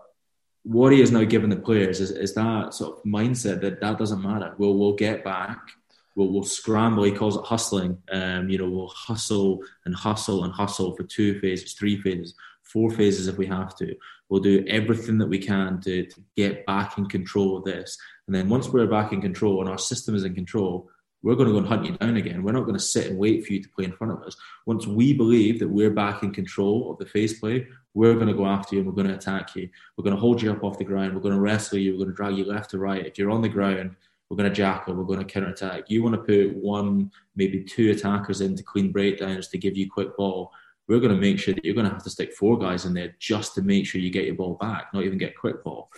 [0.63, 3.99] what he has now given the players is, is that sort of mindset that that
[3.99, 4.55] doesn't matter.
[4.59, 5.73] We'll, we'll get back.
[6.15, 7.05] We'll, we'll scramble.
[7.05, 7.99] He calls it hustling.
[8.13, 12.91] Um, you know, we'll hustle and hustle and hustle for two phases, three phases, four
[12.91, 13.95] phases if we have to.
[14.29, 17.97] We'll do everything that we can to, to get back in control of this.
[18.27, 20.89] And then once we're back in control and our system is in control,
[21.23, 22.43] we're going to go and hunt you down again.
[22.43, 24.37] We're not going to sit and wait for you to play in front of us.
[24.67, 28.35] Once we believe that we're back in control of the phase play, we're going to
[28.35, 29.69] go after you and we're going to attack you.
[29.97, 31.15] We're going to hold you up off the ground.
[31.15, 31.93] We're going to wrestle you.
[31.93, 33.07] We're going to drag you left to right.
[33.07, 33.95] If you're on the ground,
[34.33, 34.95] we're going to jackal.
[34.95, 35.85] We're going to counter attack.
[35.89, 40.17] You want to put one, maybe two attackers into clean breakdowns to give you quick
[40.17, 40.51] ball
[40.89, 42.95] we're going to make sure that you're going to have to stick four guys in
[42.95, 45.91] there just to make sure you get your ball back, not even get quick ball.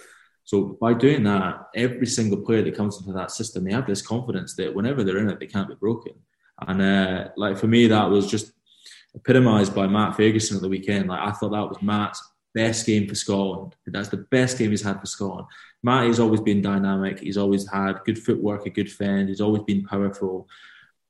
[0.45, 4.03] So by doing that, every single player that comes into that system, they have this
[4.03, 6.13] confidence that whenever they're in it, they can't be broken.
[6.67, 8.53] And uh, like for me, that was just
[9.17, 11.09] epitomised by Matt Fagerson at the weekend.
[11.09, 12.23] Like I thought that was Matt's
[12.55, 13.75] best game for Scotland.
[13.87, 15.47] That's the best game he's had for Scotland.
[15.85, 17.21] Matt has always been dynamic.
[17.21, 19.29] He's always had good footwork, a good fend.
[19.29, 20.49] He's always been powerful,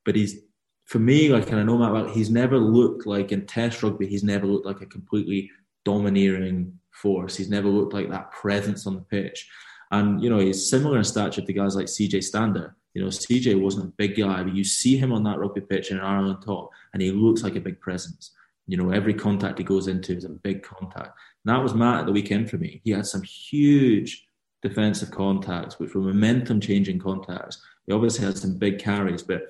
[0.05, 0.41] but he's
[0.85, 4.07] for me, like, and I know Matt, he's never looked like in Test rugby.
[4.07, 5.51] He's never looked like a completely
[5.85, 7.37] domineering force.
[7.37, 9.49] He's never looked like that presence on the pitch.
[9.93, 12.75] And you know, he's similar in stature to guys like CJ Stander.
[12.95, 15.93] You know, CJ wasn't a big guy, but you see him on that rugby pitch
[15.93, 18.33] in Ireland top, and he looks like a big presence.
[18.67, 21.17] You know, every contact he goes into is a big contact.
[21.45, 22.81] And that was Matt at the weekend for me.
[22.83, 24.27] He had some huge
[24.65, 27.63] defensive contacts, which were momentum changing contacts.
[27.87, 29.43] He obviously had some big carries, but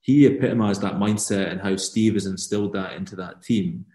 [0.00, 3.86] he epitomized that mindset and how Steve has instilled that into that team.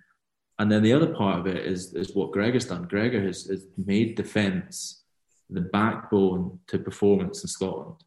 [0.58, 2.84] And then the other part of it is, is what Greg has done.
[2.84, 5.04] Gregor has, has made defence
[5.50, 8.04] the backbone to performance in Scotland.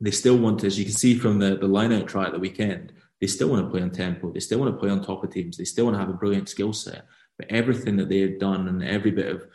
[0.00, 2.32] They still want to, as you can see from the, the line out try at
[2.32, 4.32] the weekend, they still want to play on tempo.
[4.32, 5.56] They still want to play on top of teams.
[5.56, 7.06] They still want to have a brilliant skill set.
[7.38, 9.46] But everything that they have done and every bit of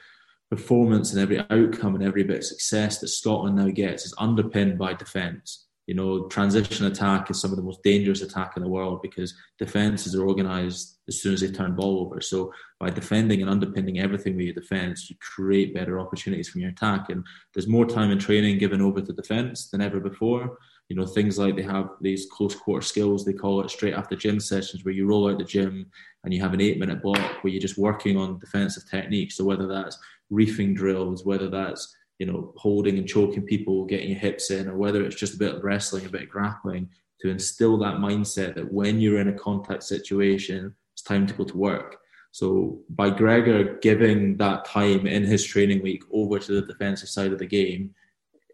[0.49, 4.77] performance and every outcome and every bit of success that Scotland now gets is underpinned
[4.77, 8.69] by defence you know, transition attack is some of the most dangerous attack in the
[8.69, 12.19] world because defenses are organized as soon as they turn ball over.
[12.19, 16.71] So by defending and underpinning everything with your defense, you create better opportunities from your
[16.71, 17.09] attack.
[17.09, 20.57] And there's more time in training given over to defense than ever before.
[20.89, 24.17] You know, things like they have these close quarter skills, they call it straight after
[24.17, 25.89] gym sessions where you roll out the gym
[26.25, 29.37] and you have an eight minute block where you're just working on defensive techniques.
[29.37, 29.97] So whether that's
[30.31, 34.75] reefing drills, whether that's you know, holding and choking people, getting your hips in, or
[34.75, 36.89] whether it's just a bit of wrestling, a bit of grappling,
[37.21, 41.43] to instill that mindset that when you're in a contact situation, it's time to go
[41.43, 41.97] to work.
[42.31, 47.33] So by Gregor giving that time in his training week over to the defensive side
[47.33, 47.93] of the game,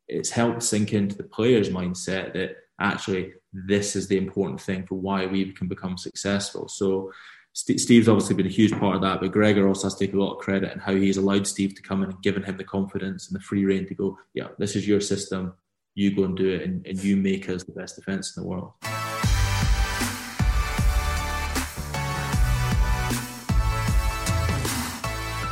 [0.07, 4.95] it's helped sink into the player's mindset that actually this is the important thing for
[4.95, 6.67] why we can become successful.
[6.67, 7.11] So
[7.56, 10.20] Steve's obviously been a huge part of that, but Gregor also has to take a
[10.20, 12.64] lot of credit in how he's allowed Steve to come in and given him the
[12.64, 15.54] confidence and the free reign to go, yeah, this is your system,
[15.93, 18.49] you go and do it, and, and you make us the best defence in the
[18.49, 18.72] world.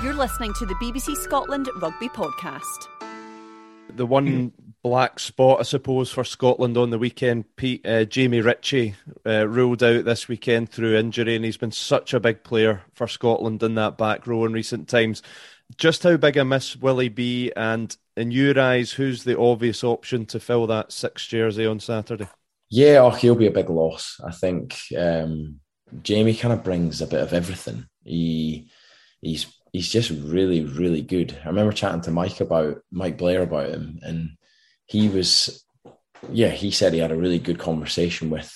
[0.03, 2.87] You're listening to the BBC Scotland Rugby Podcast.
[3.95, 4.51] The one
[4.83, 7.55] black spot, I suppose, for Scotland on the weekend.
[7.55, 12.13] Pete, uh, Jamie Ritchie uh, ruled out this weekend through injury, and he's been such
[12.13, 15.21] a big player for Scotland in that back row in recent times.
[15.77, 17.51] Just how big a miss will he be?
[17.55, 22.27] And in your eyes, who's the obvious option to fill that six jersey on Saturday?
[22.69, 24.19] Yeah, oh, he'll be a big loss.
[24.25, 25.59] I think um,
[26.01, 27.85] Jamie kind of brings a bit of everything.
[28.03, 28.69] He
[29.21, 31.37] he's he's just really really good.
[31.43, 34.31] I remember chatting to Mike about Mike Blair about him, and
[34.91, 35.63] he was
[36.31, 38.51] yeah he said he had a really good conversation with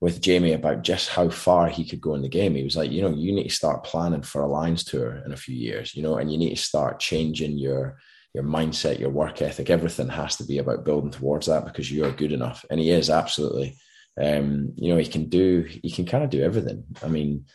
[0.00, 2.54] with Jamie about just how far he could go in the game.
[2.54, 5.32] He was like, you know, you need to start planning for a Lions tour in
[5.32, 7.98] a few years, you know, and you need to start changing your
[8.34, 9.70] your mindset, your work ethic.
[9.70, 12.90] Everything has to be about building towards that because you are good enough, and he
[12.90, 13.78] is absolutely.
[14.20, 16.84] Um, you know, he can do he can kind of do everything.
[17.02, 17.46] I mean,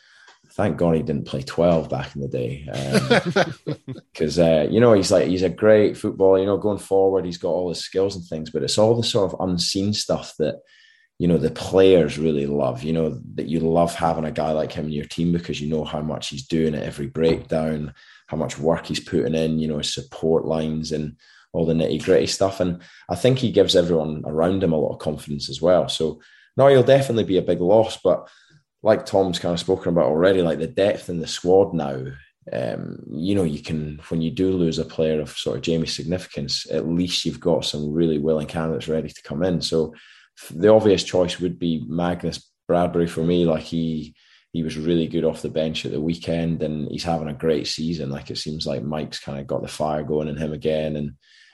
[0.60, 2.66] thank God he didn't play 12 back in the day.
[4.12, 7.24] Because, um, uh, you know, he's like, he's a great footballer, you know, going forward,
[7.24, 10.34] he's got all his skills and things, but it's all the sort of unseen stuff
[10.38, 10.56] that,
[11.18, 14.74] you know, the players really love, you know, that you love having a guy like
[14.74, 17.94] him in your team because you know how much he's doing at every breakdown,
[18.28, 21.16] how much work he's putting in, you know, his support lines and
[21.54, 22.60] all the nitty gritty stuff.
[22.60, 25.88] And I think he gives everyone around him a lot of confidence as well.
[25.88, 26.20] So,
[26.58, 28.28] no, he'll definitely be a big loss, but
[28.82, 32.06] like Tom's kind of spoken about already, like the depth in the squad now.
[32.52, 35.96] Um, you know, you can when you do lose a player of sort of Jamie's
[35.96, 39.62] significance, at least you've got some really willing candidates ready to come in.
[39.62, 39.94] So
[40.52, 43.46] the obvious choice would be Magnus Bradbury for me.
[43.46, 44.16] Like he
[44.52, 47.68] he was really good off the bench at the weekend, and he's having a great
[47.68, 48.10] season.
[48.10, 51.12] Like it seems like Mike's kind of got the fire going in him again, and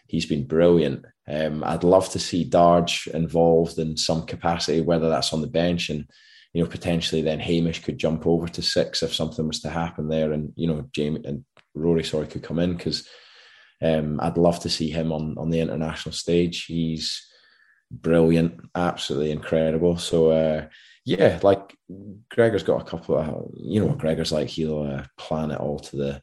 [0.07, 1.05] he's been brilliant.
[1.27, 5.89] Um, I'd love to see Darge involved in some capacity, whether that's on the bench
[5.89, 6.07] and
[6.55, 10.07] you know, potentially then Hamish could jump over to six if something was to happen
[10.07, 11.43] there, and you know, Jamie and
[11.73, 13.05] Rory, sorry, could come in because
[13.81, 16.63] um, I'd love to see him on on the international stage.
[16.63, 17.27] He's
[17.91, 19.97] brilliant, absolutely incredible.
[19.97, 20.67] So uh,
[21.03, 21.75] yeah, like
[22.29, 25.79] Gregor's got a couple of, you know, what Gregor's like he'll uh, plan it all
[25.79, 26.21] to the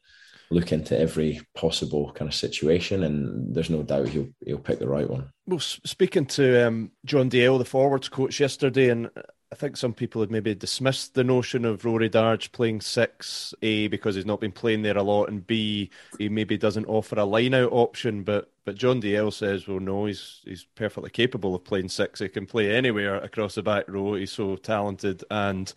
[0.49, 4.89] look into every possible kind of situation, and there's no doubt he'll he'll pick the
[4.89, 5.29] right one.
[5.45, 9.11] Well, speaking to um, John Dalziel, the forwards coach, yesterday, and
[9.53, 13.87] I think some people had maybe dismissed the notion of Rory Darge playing six, A,
[13.87, 17.23] because he's not been playing there a lot, and B, he maybe doesn't offer a
[17.23, 18.23] line out option.
[18.23, 22.19] But but John Dalziel says, well, no, he's he's perfectly capable of playing six.
[22.19, 24.15] He can play anywhere across the back row.
[24.15, 25.71] He's so talented and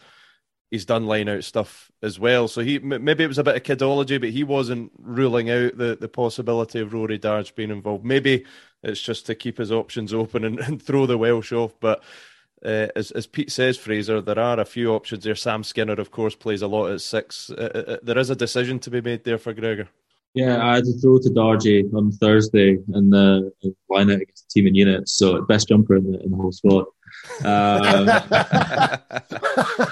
[0.70, 2.48] he's done line out stuff as well.
[2.48, 5.98] So he maybe it was a bit of kidology, but he wasn't ruling out the,
[6.00, 8.06] the possibility of Rory Darge being involved.
[8.06, 8.46] Maybe
[8.82, 11.74] it's just to keep his options open and, and throw the Welsh off.
[11.78, 12.02] But
[12.66, 15.36] uh, as, as Pete says, Fraser, there are a few options there.
[15.36, 17.50] Sam Skinner, of course, plays a lot at six.
[17.50, 19.88] Uh, uh, uh there is a decision to be made there for Gregor.
[20.34, 23.50] Yeah, I had to throw to Dargy on Thursday in the
[23.88, 25.12] line out against the team in units.
[25.14, 26.84] So best jumper in the, in the whole squad.
[27.42, 28.10] Um,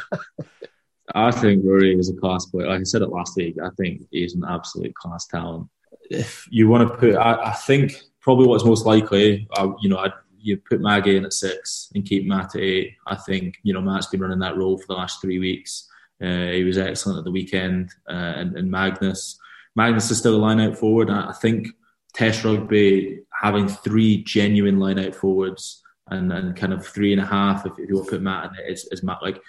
[1.14, 2.66] I think Rory is a class player.
[2.68, 5.68] Like I said it last week, I think he's an absolute class talent.
[6.11, 9.99] If you want to put, I, I think probably what's most likely, I, you know,
[9.99, 10.12] I'd
[10.45, 12.95] you put Maggie in at six and keep Matt at eight.
[13.07, 15.88] I think you know Matt's been running that role for the last three weeks.
[16.22, 19.38] Uh, he was excellent at the weekend, uh, and, and, Magnus.
[19.74, 21.11] Magnus is still a line out forward.
[21.11, 21.68] I think
[22.14, 27.26] Test rugby having three genuine line out forwards and, and kind of three and a
[27.26, 29.42] half if, if you want to put Matt in it is, is Matt like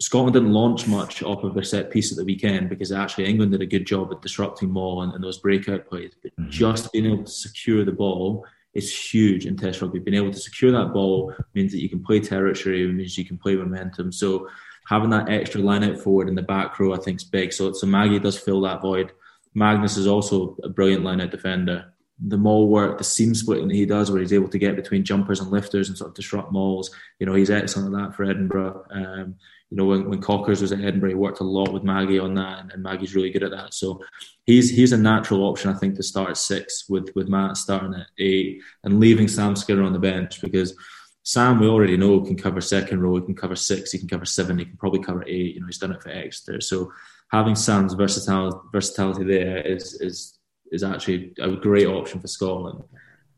[0.00, 3.52] Scotland didn't launch much off of their set piece at the weekend because actually England
[3.52, 6.50] did a good job at disrupting Maul and, and those breakout plays, but mm-hmm.
[6.50, 8.44] just being able to secure the ball
[8.74, 9.98] is huge in Test rugby.
[9.98, 13.38] Being able to secure that ball means that you can play territory, means you can
[13.38, 14.12] play momentum.
[14.12, 14.48] So
[14.86, 17.52] having that extra line out forward in the back row, I think, is big.
[17.52, 19.12] So, so Maggie does fill that void.
[19.54, 21.92] Magnus is also a brilliant line out defender.
[22.22, 25.04] The maul work, the seam splitting that he does, where he's able to get between
[25.04, 28.24] jumpers and lifters and sort of disrupt mauls, you know, he's excellent at that for
[28.24, 28.84] Edinburgh.
[28.90, 29.36] Um,
[29.70, 32.34] you know, when, when Cockers was at Edinburgh, he worked a lot with Maggie on
[32.34, 33.72] that, and, and, Maggie's really good at that.
[33.72, 34.00] So
[34.44, 37.94] he's he's a natural option, I think, to start at six with with Matt starting
[37.94, 40.74] at eight and leaving Sam Skinner on the bench because
[41.22, 44.24] Sam, we already know, can cover second row, he can cover six, he can cover
[44.24, 45.54] seven, he can probably cover eight.
[45.54, 46.60] You know, he's done it for Exeter.
[46.60, 46.92] So
[47.30, 50.38] having Sam's versatility versatility there is is
[50.72, 52.82] is actually a great option for Scotland.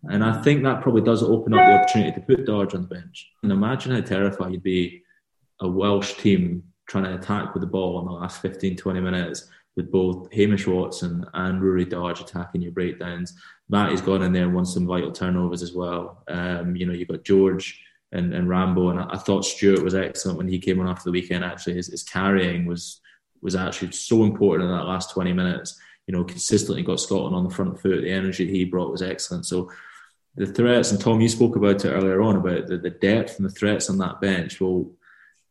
[0.04, 2.88] And I think that probably does open up the opportunity to put Darge on the
[2.88, 3.30] bench.
[3.42, 5.01] And imagine how terrified you'd be
[5.62, 9.48] a Welsh team trying to attack with the ball in the last 15, 20 minutes
[9.76, 13.34] with both Hamish Watson and Rory Darge attacking your breakdowns.
[13.68, 16.22] Matty's gone in there and won some vital turnovers as well.
[16.28, 17.82] Um, you know, you've got George
[18.12, 21.04] and, and Rambo, and I, I, thought Stuart was excellent when he came on after
[21.04, 21.44] the weekend.
[21.44, 23.00] Actually, his, his carrying was
[23.40, 25.80] was actually so important in that last 20 minutes.
[26.06, 28.02] You know, consistently got Scotland on the front foot.
[28.02, 29.46] The energy he brought was excellent.
[29.46, 29.70] So
[30.36, 33.46] the threats, and Tom, you spoke about it earlier on about the, the depth and
[33.46, 34.60] the threats on that bench.
[34.60, 34.90] Well,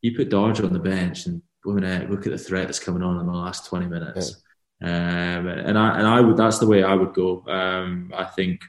[0.01, 3.19] you put Darge on the bench and women, look at the threat that's coming on
[3.19, 4.41] in the last 20 minutes.
[4.83, 7.45] Um, and I and I would that's the way I would go.
[7.47, 8.63] Um, I think,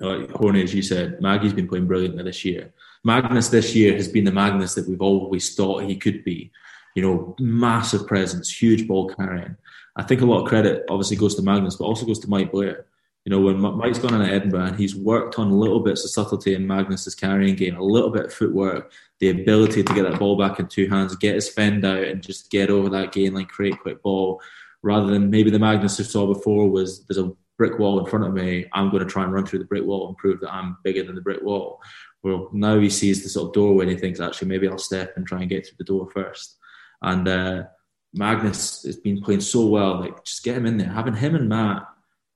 [0.00, 2.72] like Horny, as you said, Maggie's been playing brilliantly this year.
[3.04, 6.50] Magnus this year has been the Magnus that we've always thought he could be.
[6.94, 9.56] You know, massive presence, huge ball carrying.
[9.96, 12.52] I think a lot of credit obviously goes to Magnus, but also goes to Mike
[12.52, 12.86] Blair.
[13.24, 16.10] You know, when Mike's gone in at Edinburgh and he's worked on little bits of
[16.10, 20.18] subtlety in Magnus's carrying game, a little bit of footwork, the ability to get that
[20.18, 23.34] ball back in two hands, get his fend out and just get over that gain
[23.34, 24.40] line, create quick ball,
[24.82, 28.24] rather than maybe the Magnus we saw before was there's a brick wall in front
[28.24, 30.52] of me, I'm going to try and run through the brick wall and prove that
[30.52, 31.80] I'm bigger than the brick wall.
[32.24, 35.12] Well, now he sees the sort of doorway and he thinks, actually, maybe I'll step
[35.16, 36.56] and try and get through the door first.
[37.02, 37.64] And uh,
[38.14, 40.00] Magnus has been playing so well.
[40.00, 40.88] Like, just get him in there.
[40.88, 41.86] Having him and Matt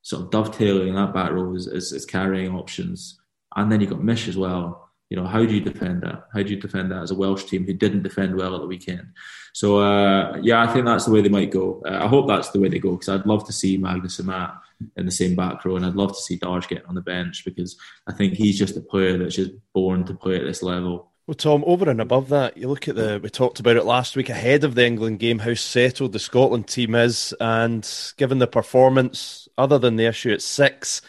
[0.07, 3.20] sort of dovetailing that back row as, as carrying options.
[3.57, 4.88] And then you've got Mish as well.
[5.11, 6.28] You know, how do you defend that?
[6.32, 8.68] How do you defend that as a Welsh team who didn't defend well at the
[8.68, 9.09] weekend?
[9.52, 11.82] So, uh, yeah, I think that's the way they might go.
[11.84, 14.28] Uh, I hope that's the way they go because I'd love to see Magnus and
[14.28, 14.54] Matt
[14.96, 17.44] in the same back row, and I'd love to see Darge getting on the bench
[17.44, 17.76] because
[18.07, 21.11] I think he's just a player that's just born to play at this level.
[21.27, 24.14] Well, Tom, over and above that, you look at the, we talked about it last
[24.14, 27.35] week ahead of the England game, how settled the Scotland team is.
[27.41, 31.03] And given the performance, other than the issue at six,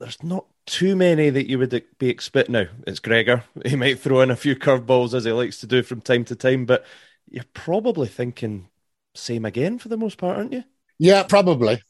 [0.00, 2.54] there's not too many that you would be expecting.
[2.54, 3.44] Now, it's Gregor.
[3.66, 6.36] He might throw in a few curveballs as he likes to do from time to
[6.36, 6.86] time, but
[7.28, 8.68] you're probably thinking
[9.14, 10.64] same again for the most part, aren't you?
[10.98, 11.82] Yeah, probably.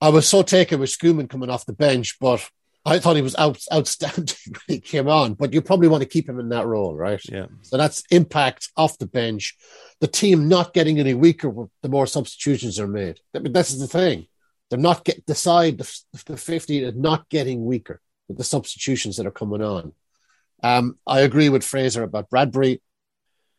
[0.00, 2.48] I was so taken with Schoeman coming off the bench, but
[2.86, 6.08] I thought he was out, outstanding when he came on, but you probably want to
[6.08, 7.20] keep him in that role, right?
[7.28, 7.46] Yeah.
[7.62, 9.56] So that's impact off the bench.
[10.00, 13.18] The team not getting any weaker the more substitutions are made.
[13.34, 14.28] I mean, this is the thing.
[14.70, 19.16] They're not get the side, the, the 50 is not getting weaker with the substitutions
[19.16, 19.92] that are coming on.
[20.62, 22.80] Um, I agree with Fraser about Bradbury.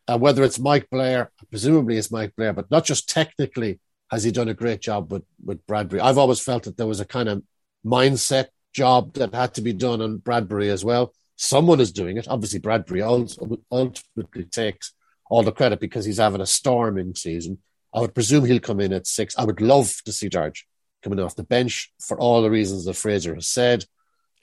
[0.06, 3.78] Uh, whether it's Mike Blair, presumably it's Mike Blair, but not just technically
[4.10, 6.00] has he done a great job with, with Bradbury.
[6.00, 7.42] I've always felt that there was a kind of
[7.84, 11.12] mindset job that had to be done on Bradbury as well.
[11.36, 12.26] Someone is doing it.
[12.28, 14.92] Obviously, Bradbury ultimately takes
[15.30, 17.58] all the credit because he's having a storming season.
[17.94, 19.36] I would presume he'll come in at six.
[19.38, 20.64] I would love to see Darge
[21.02, 23.84] coming off the bench for all the reasons that Fraser has said.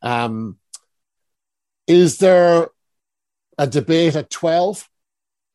[0.01, 0.57] Um,
[1.87, 2.69] is there
[3.57, 4.87] a debate at twelve?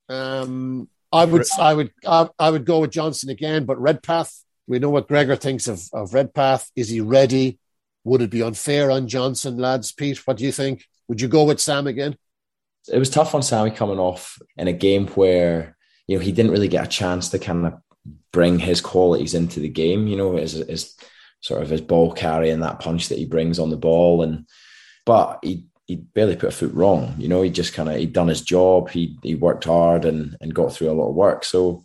[0.08, 4.44] Um, I would, I would, I, I would go with Johnson again, but Redpath.
[4.66, 6.70] We know what Gregor thinks of, of Redpath.
[6.76, 7.59] Is he ready?
[8.04, 9.92] Would it be unfair on Johnson, lads?
[9.92, 10.84] Pete, what do you think?
[11.08, 12.16] Would you go with Sam again?
[12.90, 15.76] It was tough on Sammy coming off in a game where
[16.06, 17.74] you know he didn't really get a chance to kind of
[18.32, 20.06] bring his qualities into the game.
[20.06, 20.96] You know, his, his
[21.40, 24.46] sort of his ball carry and that punch that he brings on the ball, and
[25.04, 27.14] but he he barely put a foot wrong.
[27.18, 28.90] You know, he just kind of he'd done his job.
[28.90, 31.44] He he worked hard and and got through a lot of work.
[31.44, 31.84] So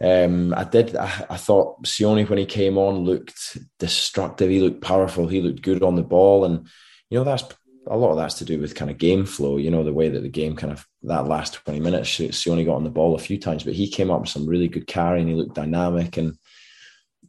[0.00, 0.94] um, I did.
[0.94, 4.48] I, I, thought Sione when he came on looked destructive.
[4.48, 5.26] He looked powerful.
[5.26, 6.68] He looked good on the ball, and
[7.10, 7.44] you know that's
[7.88, 9.56] a lot of that's to do with kind of game flow.
[9.56, 12.10] You know the way that the game kind of that last twenty minutes.
[12.10, 14.68] Sione got on the ball a few times, but he came up with some really
[14.68, 16.16] good carry, and he looked dynamic.
[16.16, 16.38] And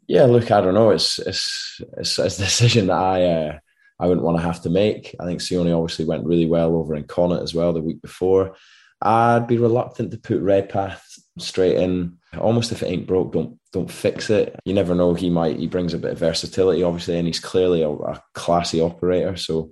[0.07, 0.91] yeah, look, I don't know.
[0.91, 3.25] It's it's it's, it's a decision that I.
[3.25, 3.59] Uh,
[4.01, 5.13] I wouldn't want to have to make.
[5.19, 8.55] I think Sione obviously went really well over in Connacht as well the week before.
[9.01, 11.03] I'd be reluctant to put Redpath
[11.37, 12.18] straight in.
[12.37, 14.59] Almost if it ain't broke, don't don't fix it.
[14.65, 15.13] You never know.
[15.13, 18.81] He might he brings a bit of versatility, obviously, and he's clearly a, a classy
[18.81, 19.35] operator.
[19.35, 19.71] So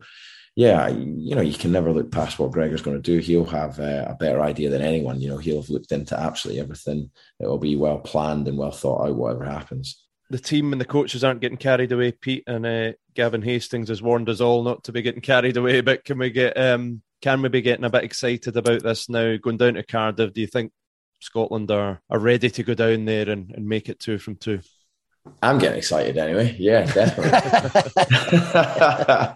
[0.58, 3.20] yeah, you know, you can never look past what Gregor's going to do.
[3.20, 5.22] He'll have uh, a better idea than anyone.
[5.22, 7.12] You know, he'll have looked into absolutely everything.
[7.40, 10.04] It'll be well planned and well thought out, whatever happens.
[10.32, 12.12] The team and the coaches aren't getting carried away.
[12.12, 15.82] Pete and uh, Gavin Hastings has warned us all not to be getting carried away.
[15.82, 19.38] But can we get um, can we be getting a bit excited about this now?
[19.38, 20.72] Going down to Cardiff, do you think
[21.20, 24.60] Scotland are, are ready to go down there and, and make it two from two?
[25.42, 26.56] I'm getting excited anyway.
[26.58, 27.32] Yeah, definitely.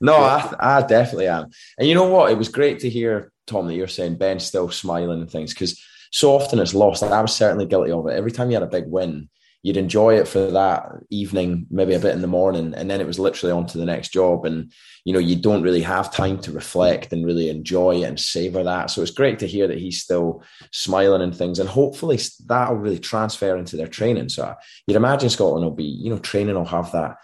[0.00, 1.46] no, I, I definitely am.
[1.78, 2.32] And you know what?
[2.32, 5.80] It was great to hear, Tom, that you're saying Ben's still smiling and things because
[6.10, 7.02] so often it's lost.
[7.02, 8.16] I was certainly guilty of it.
[8.16, 9.28] Every time you had a big win,
[9.62, 13.06] you'd enjoy it for that evening, maybe a bit in the morning, and then it
[13.06, 14.44] was literally on to the next job.
[14.44, 14.72] And
[15.04, 18.62] you know, you don't really have time to reflect and really enjoy it and savor
[18.64, 18.90] that.
[18.90, 20.42] So it's great to hear that he's still
[20.72, 24.28] smiling and things, and hopefully that'll really transfer into their training.
[24.28, 24.54] So uh,
[24.86, 27.16] you'd imagine Scotland will be, you know, training will have that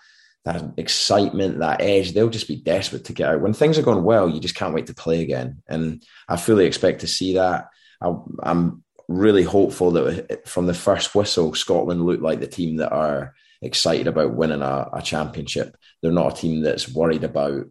[0.44, 2.12] that excitement, that edge.
[2.12, 3.40] They'll just be desperate to get out.
[3.40, 5.60] When things are going well, you just can't wait to play again.
[5.68, 7.68] And I fully expect to see that.
[8.00, 8.14] I,
[8.44, 13.34] I'm really hopeful that from the first whistle, Scotland looked like the team that are
[13.62, 15.76] excited about winning a, a, championship.
[16.02, 17.66] They're not a team that's worried about,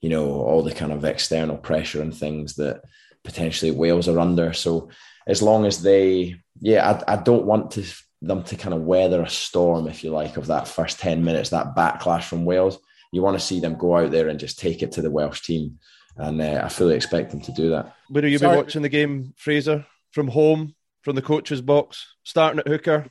[0.00, 2.82] you know, all the kind of external pressure and things that
[3.24, 4.52] potentially Wales are under.
[4.52, 4.90] So
[5.26, 7.84] as long as they, yeah, I, I don't want to
[8.22, 11.50] them to kind of weather a storm, if you like, of that first 10 minutes,
[11.50, 12.78] that backlash from Wales.
[13.12, 15.42] You want to see them go out there and just take it to the Welsh
[15.42, 15.78] team.
[16.16, 17.94] And uh, I fully expect them to do that.
[18.08, 19.86] Where are you be watching the game, Fraser?
[20.12, 20.74] From home,
[21.06, 23.06] from the coach's box, starting at hooker?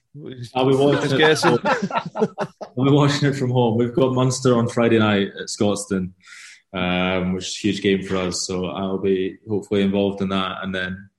[0.54, 1.18] I'll be watching it.
[1.18, 1.58] guessing.
[2.76, 3.78] Be watching it from home.
[3.78, 6.12] We've got Munster on Friday night at Scotstoun,
[6.74, 8.46] um, which is a huge game for us.
[8.46, 11.10] So I'll be hopefully involved in that and then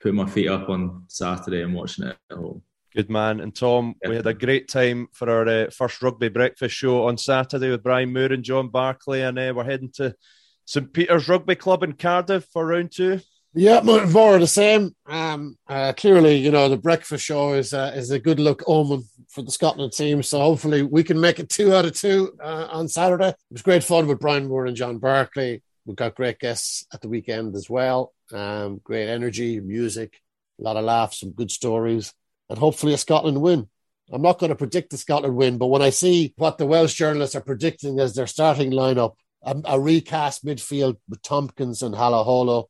[0.00, 2.62] putting my feet up on Saturday and watching it at home.
[2.96, 3.38] Good man.
[3.38, 4.08] And Tom, yeah.
[4.08, 7.84] we had a great time for our uh, first rugby breakfast show on Saturday with
[7.84, 9.20] Brian Moore and John Barclay.
[9.20, 10.16] And uh, we're heading to
[10.64, 10.92] St.
[10.92, 13.20] Peter's Rugby Club in Cardiff for round two.
[13.56, 14.96] Yeah, more the same.
[15.06, 19.04] Um, uh, clearly, you know, the breakfast show is uh, is a good look omen
[19.28, 20.24] for the Scotland team.
[20.24, 23.28] So hopefully we can make it two out of two uh, on Saturday.
[23.28, 25.62] It was great fun with Brian Moore and John Barclay.
[25.86, 28.12] We've got great guests at the weekend as well.
[28.32, 30.20] Um, great energy, music,
[30.58, 32.12] a lot of laughs, some good stories,
[32.48, 33.68] and hopefully a Scotland win.
[34.12, 36.94] I'm not going to predict the Scotland win, but when I see what the Welsh
[36.94, 42.66] journalists are predicting as their starting lineup, a, a recast midfield with Tompkins and Halaholo,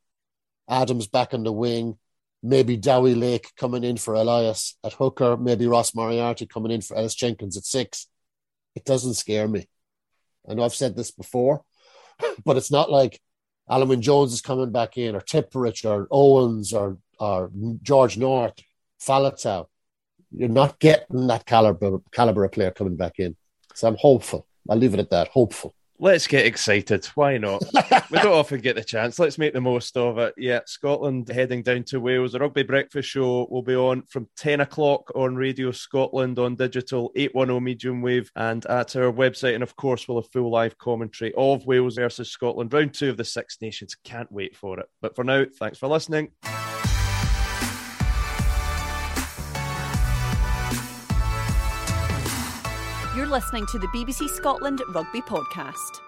[0.68, 1.98] Adams back on the wing,
[2.42, 6.96] maybe Dewi Lake coming in for Elias at hooker, maybe Ross Moriarty coming in for
[6.96, 8.06] Ellis Jenkins at six.
[8.74, 9.68] It doesn't scare me.
[10.48, 11.64] I know I've said this before,
[12.44, 13.20] but it's not like
[13.68, 17.50] Wyn Jones is coming back in, or Tipuric, or Owens, or or
[17.82, 18.54] George North,
[19.00, 19.66] Faletau.
[20.30, 23.36] You're not getting that caliber caliber of player coming back in.
[23.74, 24.46] So I'm hopeful.
[24.68, 25.28] I'll leave it at that.
[25.28, 25.74] Hopeful.
[26.00, 27.06] Let's get excited.
[27.14, 27.62] Why not?
[28.10, 29.18] we don't often get the chance.
[29.18, 30.34] Let's make the most of it.
[30.36, 32.32] Yeah, Scotland heading down to Wales.
[32.32, 37.12] The Rugby Breakfast Show will be on from 10 o'clock on Radio Scotland on digital
[37.14, 39.54] 810 medium wave and at our website.
[39.54, 43.16] And of course, we'll have full live commentary of Wales versus Scotland, round two of
[43.16, 43.96] the Six Nations.
[44.02, 44.86] Can't wait for it.
[45.00, 46.32] But for now, thanks for listening.
[53.24, 56.02] You're listening to the BBC Scotland Rugby Podcast.